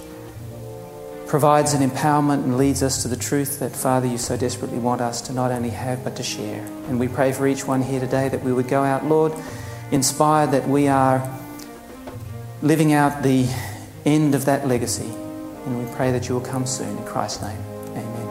[1.27, 5.01] provides an empowerment and leads us to the truth that, Father, you so desperately want
[5.01, 6.65] us to not only have but to share.
[6.89, 9.33] And we pray for each one here today that we would go out, Lord,
[9.91, 11.23] inspired that we are
[12.63, 13.49] living out the
[14.05, 15.11] end of that legacy.
[15.71, 16.99] And we pray that you will come soon.
[16.99, 17.57] In Christ's name.
[17.95, 18.27] Amen.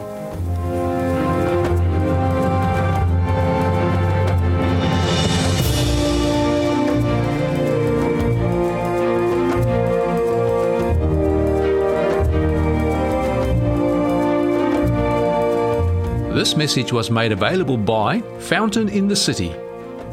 [16.36, 19.56] This message was made available by Fountain in the City.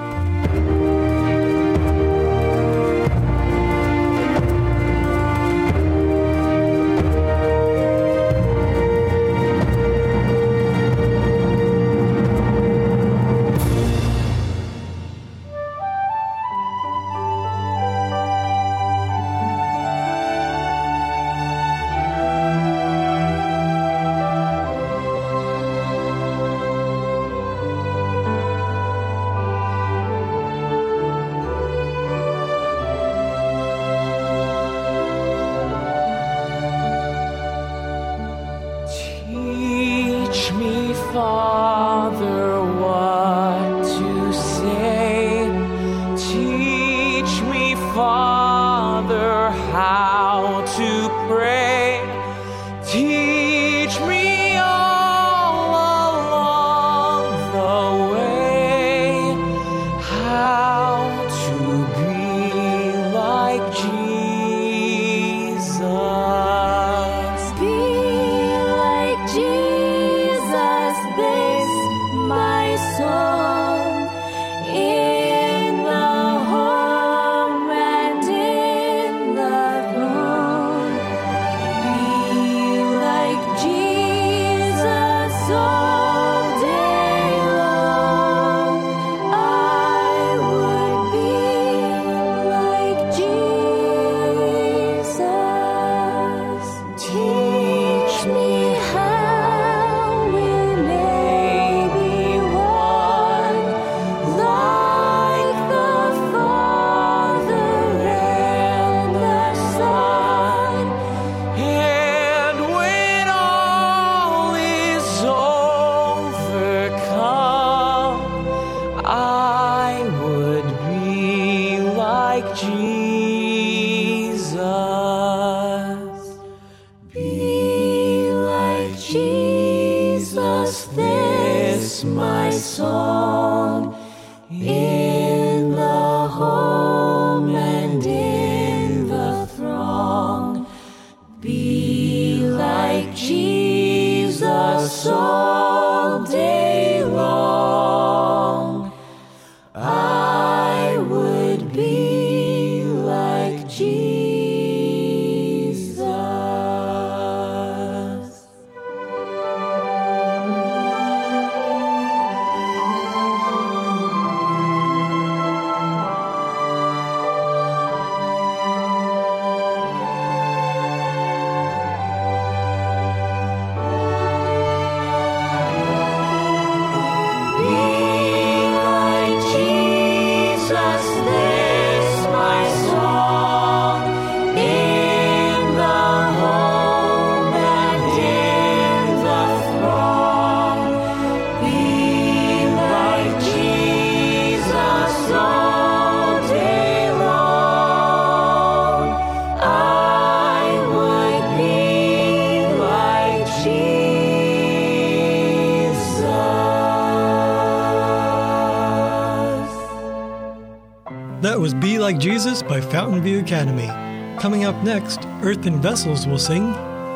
[213.18, 214.38] Mountain View Academy.
[214.40, 216.72] Coming up next, Earthen Vessels will sing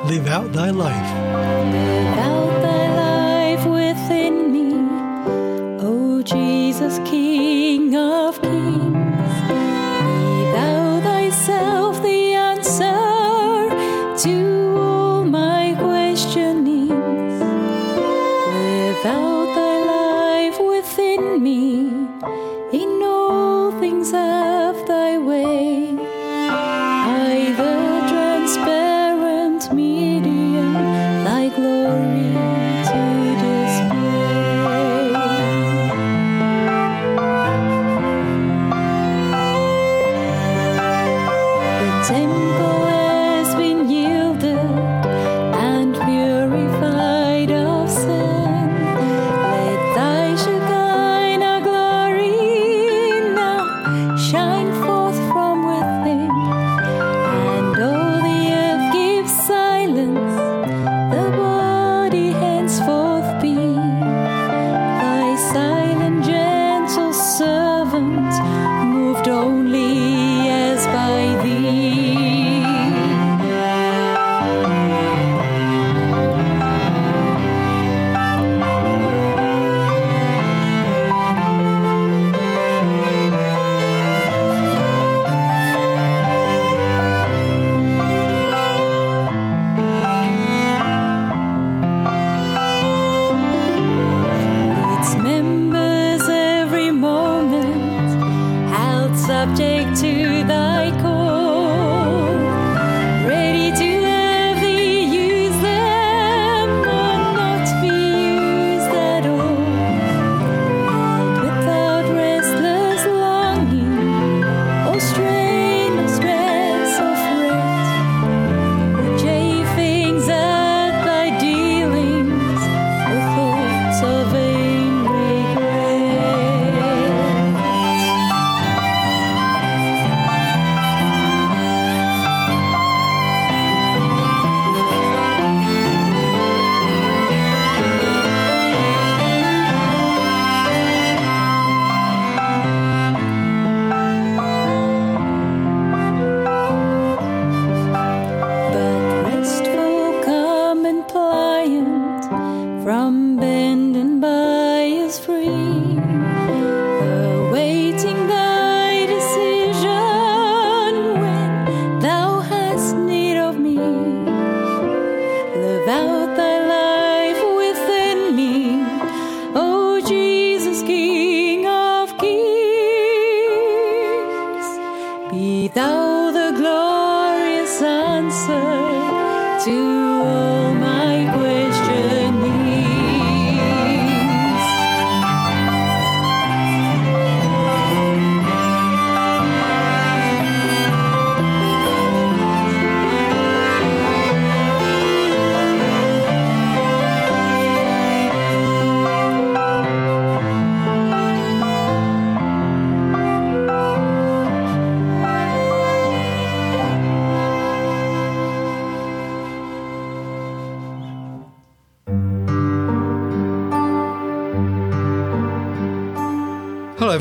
[0.06, 1.10] Live Out Thy Life.
[1.72, 4.74] Live out thy life within me,
[5.80, 8.81] O Jesus, King of Kings.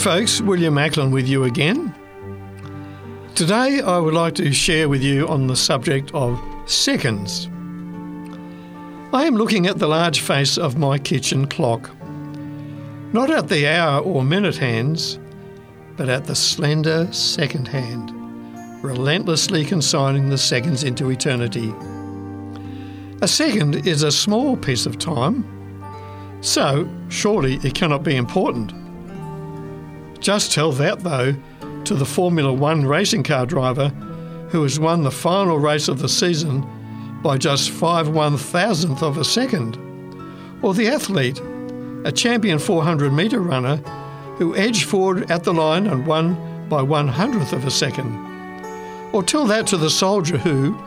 [0.02, 0.42] Folks.
[0.42, 1.94] William Macklin with you again.
[3.36, 7.48] Today, I would like to share with you on the subject of seconds.
[9.14, 11.92] I am looking at the large face of my kitchen clock,
[13.14, 15.20] not at the hour or minute hands,
[15.98, 18.12] but at the slender second hand,
[18.84, 21.72] relentlessly consigning the seconds into eternity.
[23.22, 25.46] A second is a small piece of time,
[26.42, 28.74] so surely it cannot be important.
[30.22, 31.36] Just tell that, though,
[31.84, 33.90] to the Formula One racing car driver
[34.50, 36.64] who has won the final race of the season
[37.24, 39.78] by just five one thousandth of a second,
[40.62, 41.40] or the athlete,
[42.06, 43.78] a champion 400 metre runner
[44.38, 48.14] who edged forward at the line and won by one hundredth of a second.
[49.14, 50.78] Or tell that to the soldier who,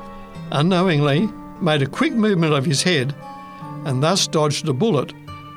[0.52, 1.28] unknowingly,
[1.60, 3.14] made a quick movement of his head
[3.84, 5.12] and thus dodged a bullet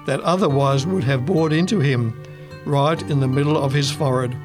[0.07, 2.19] that otherwise would have bored into him
[2.68, 4.36] right in the middle of his forehead.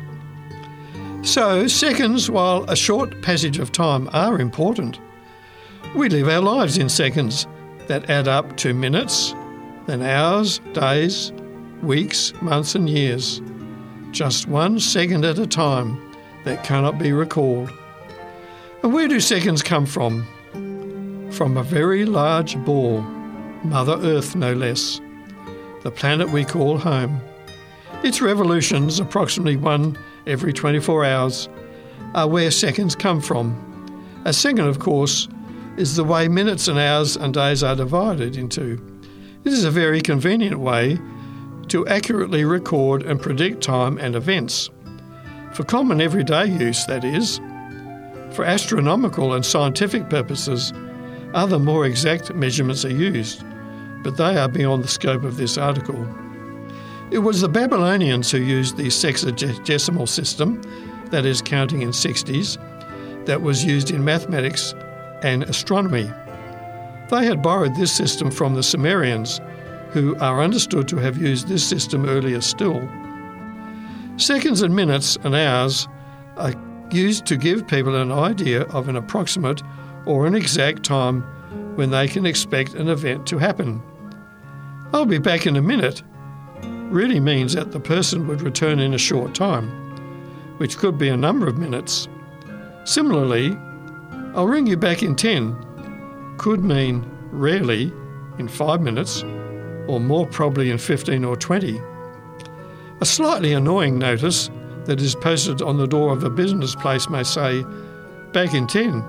[1.22, 4.98] So, seconds, while a short passage of time, are important.
[5.94, 7.46] We live our lives in seconds
[7.86, 9.34] that add up to minutes,
[9.86, 11.32] then hours, days,
[11.82, 13.40] weeks, months, and years.
[14.10, 16.00] Just one second at a time
[16.44, 17.70] that cannot be recalled.
[18.82, 20.26] And where do seconds come from?
[21.32, 23.00] From a very large ball,
[23.62, 25.00] Mother Earth no less,
[25.82, 27.20] the planet we call home.
[28.02, 29.96] Its revolutions, approximately one
[30.26, 31.48] every 24 hours,
[32.14, 33.56] are where seconds come from.
[34.24, 35.28] A second, of course,
[35.76, 38.76] is the way minutes and hours and days are divided into.
[39.44, 40.98] This is a very convenient way
[41.68, 44.68] to accurately record and predict time and events.
[45.52, 47.38] For common everyday use, that is.
[48.32, 50.72] For astronomical and scientific purposes,
[51.34, 53.44] other more exact measurements are used,
[54.02, 56.04] but they are beyond the scope of this article.
[57.12, 60.62] It was the Babylonians who used the sexagesimal system,
[61.10, 62.56] that is, counting in 60s,
[63.26, 64.74] that was used in mathematics
[65.22, 66.10] and astronomy.
[67.10, 69.42] They had borrowed this system from the Sumerians,
[69.90, 72.80] who are understood to have used this system earlier still.
[74.16, 75.88] Seconds and minutes and hours
[76.38, 76.54] are
[76.90, 79.62] used to give people an idea of an approximate
[80.06, 81.20] or an exact time
[81.76, 83.82] when they can expect an event to happen.
[84.94, 86.02] I'll be back in a minute
[86.92, 89.68] really means that the person would return in a short time,
[90.58, 92.08] which could be a number of minutes.
[92.84, 93.56] Similarly,
[94.34, 97.92] I'll ring you back in 10 could mean rarely
[98.38, 99.22] in 5 minutes,
[99.86, 101.80] or more probably in 15 or 20.
[103.00, 104.50] A slightly annoying notice
[104.84, 107.64] that is posted on the door of a business place may say,
[108.32, 109.00] back in 10,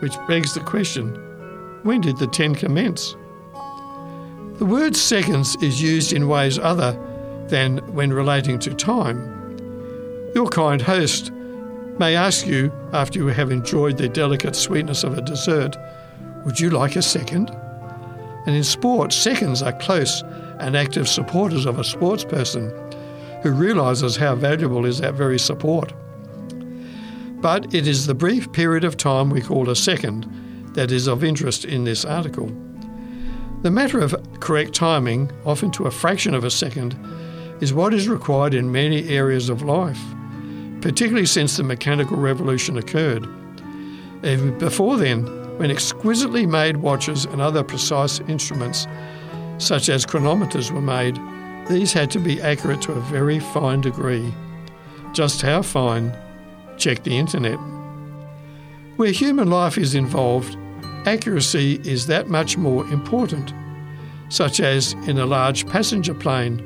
[0.00, 1.14] which begs the question
[1.82, 3.16] when did the 10 commence?
[4.58, 6.98] The word seconds is used in ways other
[7.46, 9.20] than when relating to time.
[10.34, 11.30] Your kind host
[12.00, 15.76] may ask you, after you have enjoyed the delicate sweetness of a dessert,
[16.44, 17.50] Would you like a second?
[18.46, 20.22] And in sport, seconds are close
[20.58, 22.72] and active supporters of a sports person
[23.44, 25.92] who realises how valuable is that very support.
[27.40, 30.26] But it is the brief period of time we call a second
[30.74, 32.50] that is of interest in this article.
[33.62, 36.96] The matter of correct timing, often to a fraction of a second,
[37.60, 40.00] is what is required in many areas of life,
[40.80, 43.26] particularly since the mechanical revolution occurred.
[44.22, 45.24] Even before then,
[45.58, 48.86] when exquisitely made watches and other precise instruments,
[49.58, 51.18] such as chronometers, were made,
[51.68, 54.32] these had to be accurate to a very fine degree.
[55.12, 56.16] Just how fine?
[56.76, 57.58] Check the internet.
[58.96, 60.56] Where human life is involved,
[61.08, 63.54] accuracy is that much more important,
[64.28, 66.62] such as in a large passenger plane,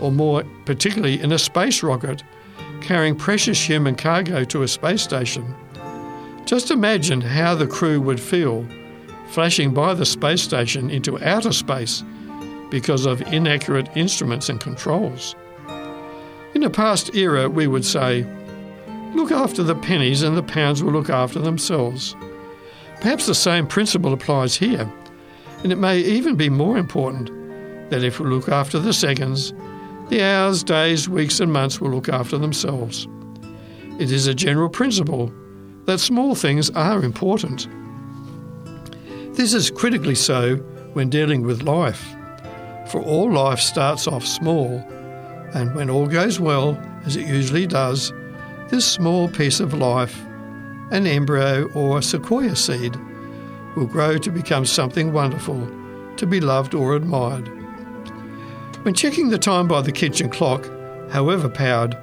[0.00, 2.22] or more particularly in a space rocket
[2.80, 5.54] carrying precious human cargo to a space station.
[6.46, 8.66] Just imagine how the crew would feel
[9.28, 12.02] flashing by the space station into outer space
[12.70, 15.36] because of inaccurate instruments and controls.
[16.54, 18.26] In a past era, we would say,
[19.14, 22.16] look after the pennies and the pounds will look after themselves.
[23.02, 24.88] Perhaps the same principle applies here,
[25.64, 27.30] and it may even be more important
[27.90, 29.52] that if we look after the seconds,
[30.08, 33.08] the hours, days, weeks, and months will look after themselves.
[33.98, 35.32] It is a general principle
[35.86, 37.66] that small things are important.
[39.34, 40.58] This is critically so
[40.92, 42.06] when dealing with life,
[42.86, 44.78] for all life starts off small,
[45.54, 48.12] and when all goes well, as it usually does,
[48.68, 50.16] this small piece of life
[50.90, 52.96] an embryo or sequoia seed
[53.76, 55.66] will grow to become something wonderful,
[56.16, 57.48] to be loved or admired.
[58.82, 60.68] When checking the time by the kitchen clock,
[61.10, 61.96] however powered,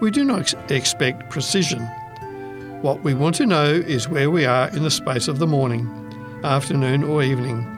[0.00, 1.86] we do not ex- expect precision.
[2.80, 5.86] What we want to know is where we are in the space of the morning,
[6.42, 7.68] afternoon, or evening.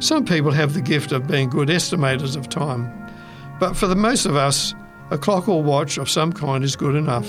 [0.00, 2.92] Some people have the gift of being good estimators of time,
[3.58, 4.74] but for the most of us,
[5.10, 7.28] a clock or watch of some kind is good enough.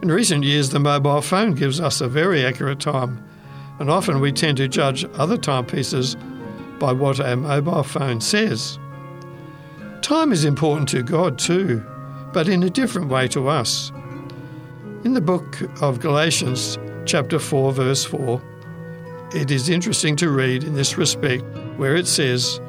[0.00, 3.20] In recent years, the mobile phone gives us a very accurate time,
[3.80, 6.16] and often we tend to judge other timepieces
[6.78, 8.78] by what our mobile phone says.
[10.00, 11.82] Time is important to God too,
[12.32, 13.90] but in a different way to us.
[15.02, 18.40] In the book of Galatians, chapter 4, verse 4,
[19.34, 21.42] it is interesting to read in this respect
[21.76, 22.60] where it says,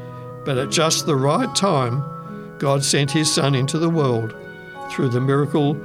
[0.46, 2.04] But at just the right time,
[2.58, 4.36] God sent his Son into the world
[4.90, 5.80] through the miracle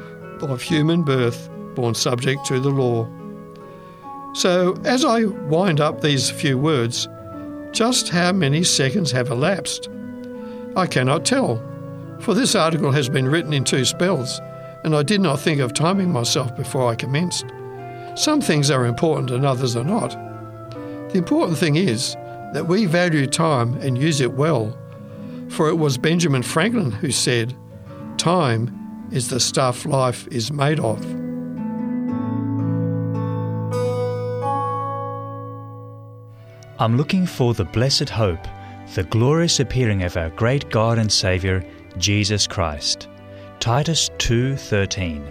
[0.50, 3.08] of human birth, born subject to the law.
[4.34, 7.08] So, as I wind up these few words,
[7.72, 9.88] just how many seconds have elapsed?
[10.76, 11.62] I cannot tell,
[12.20, 14.40] for this article has been written in two spells,
[14.84, 17.46] and I did not think of timing myself before I commenced.
[18.16, 20.10] Some things are important and others are not.
[21.10, 22.14] The important thing is
[22.52, 24.76] that we value time and use it well,
[25.48, 27.56] for it was Benjamin Franklin who said,
[28.16, 28.83] Time
[29.14, 31.00] is the stuff life is made of.
[36.80, 38.44] I'm looking for the blessed hope,
[38.94, 41.64] the glorious appearing of our great God and Saviour,
[41.96, 43.08] Jesus Christ.
[43.60, 45.22] Titus 2:13.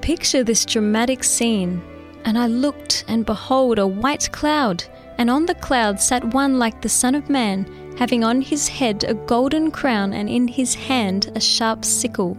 [0.00, 1.82] Picture this dramatic scene.
[2.24, 4.82] And I looked, and behold, a white cloud,
[5.18, 7.66] and on the cloud sat one like the Son of Man,
[7.98, 12.36] having on his head a golden crown, and in his hand a sharp sickle.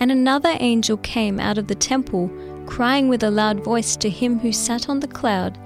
[0.00, 2.30] And another angel came out of the temple,
[2.66, 5.58] crying with a loud voice to him who sat on the cloud,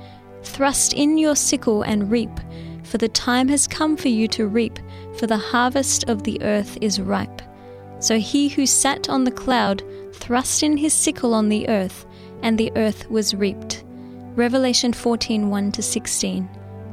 [0.42, 2.30] Thrust in your sickle and reap,
[2.84, 4.78] for the time has come for you to reap,
[5.16, 7.42] for the harvest of the earth is ripe.
[8.00, 12.06] So he who sat on the cloud thrust in his sickle on the earth,
[12.42, 13.84] and the earth was reaped.
[14.34, 16.48] Revelation 14 1 16.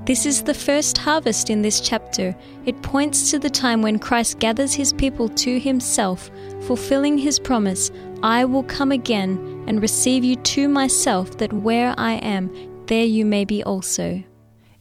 [0.05, 2.35] This is the first harvest in this chapter.
[2.67, 6.29] It points to the time when Christ gathers his people to himself,
[6.61, 7.89] fulfilling his promise
[8.21, 13.25] I will come again and receive you to myself, that where I am, there you
[13.25, 14.23] may be also.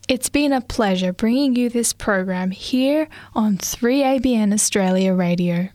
[0.08, 5.70] It's been a pleasure bringing you this program here on 3ABN Australia Radio.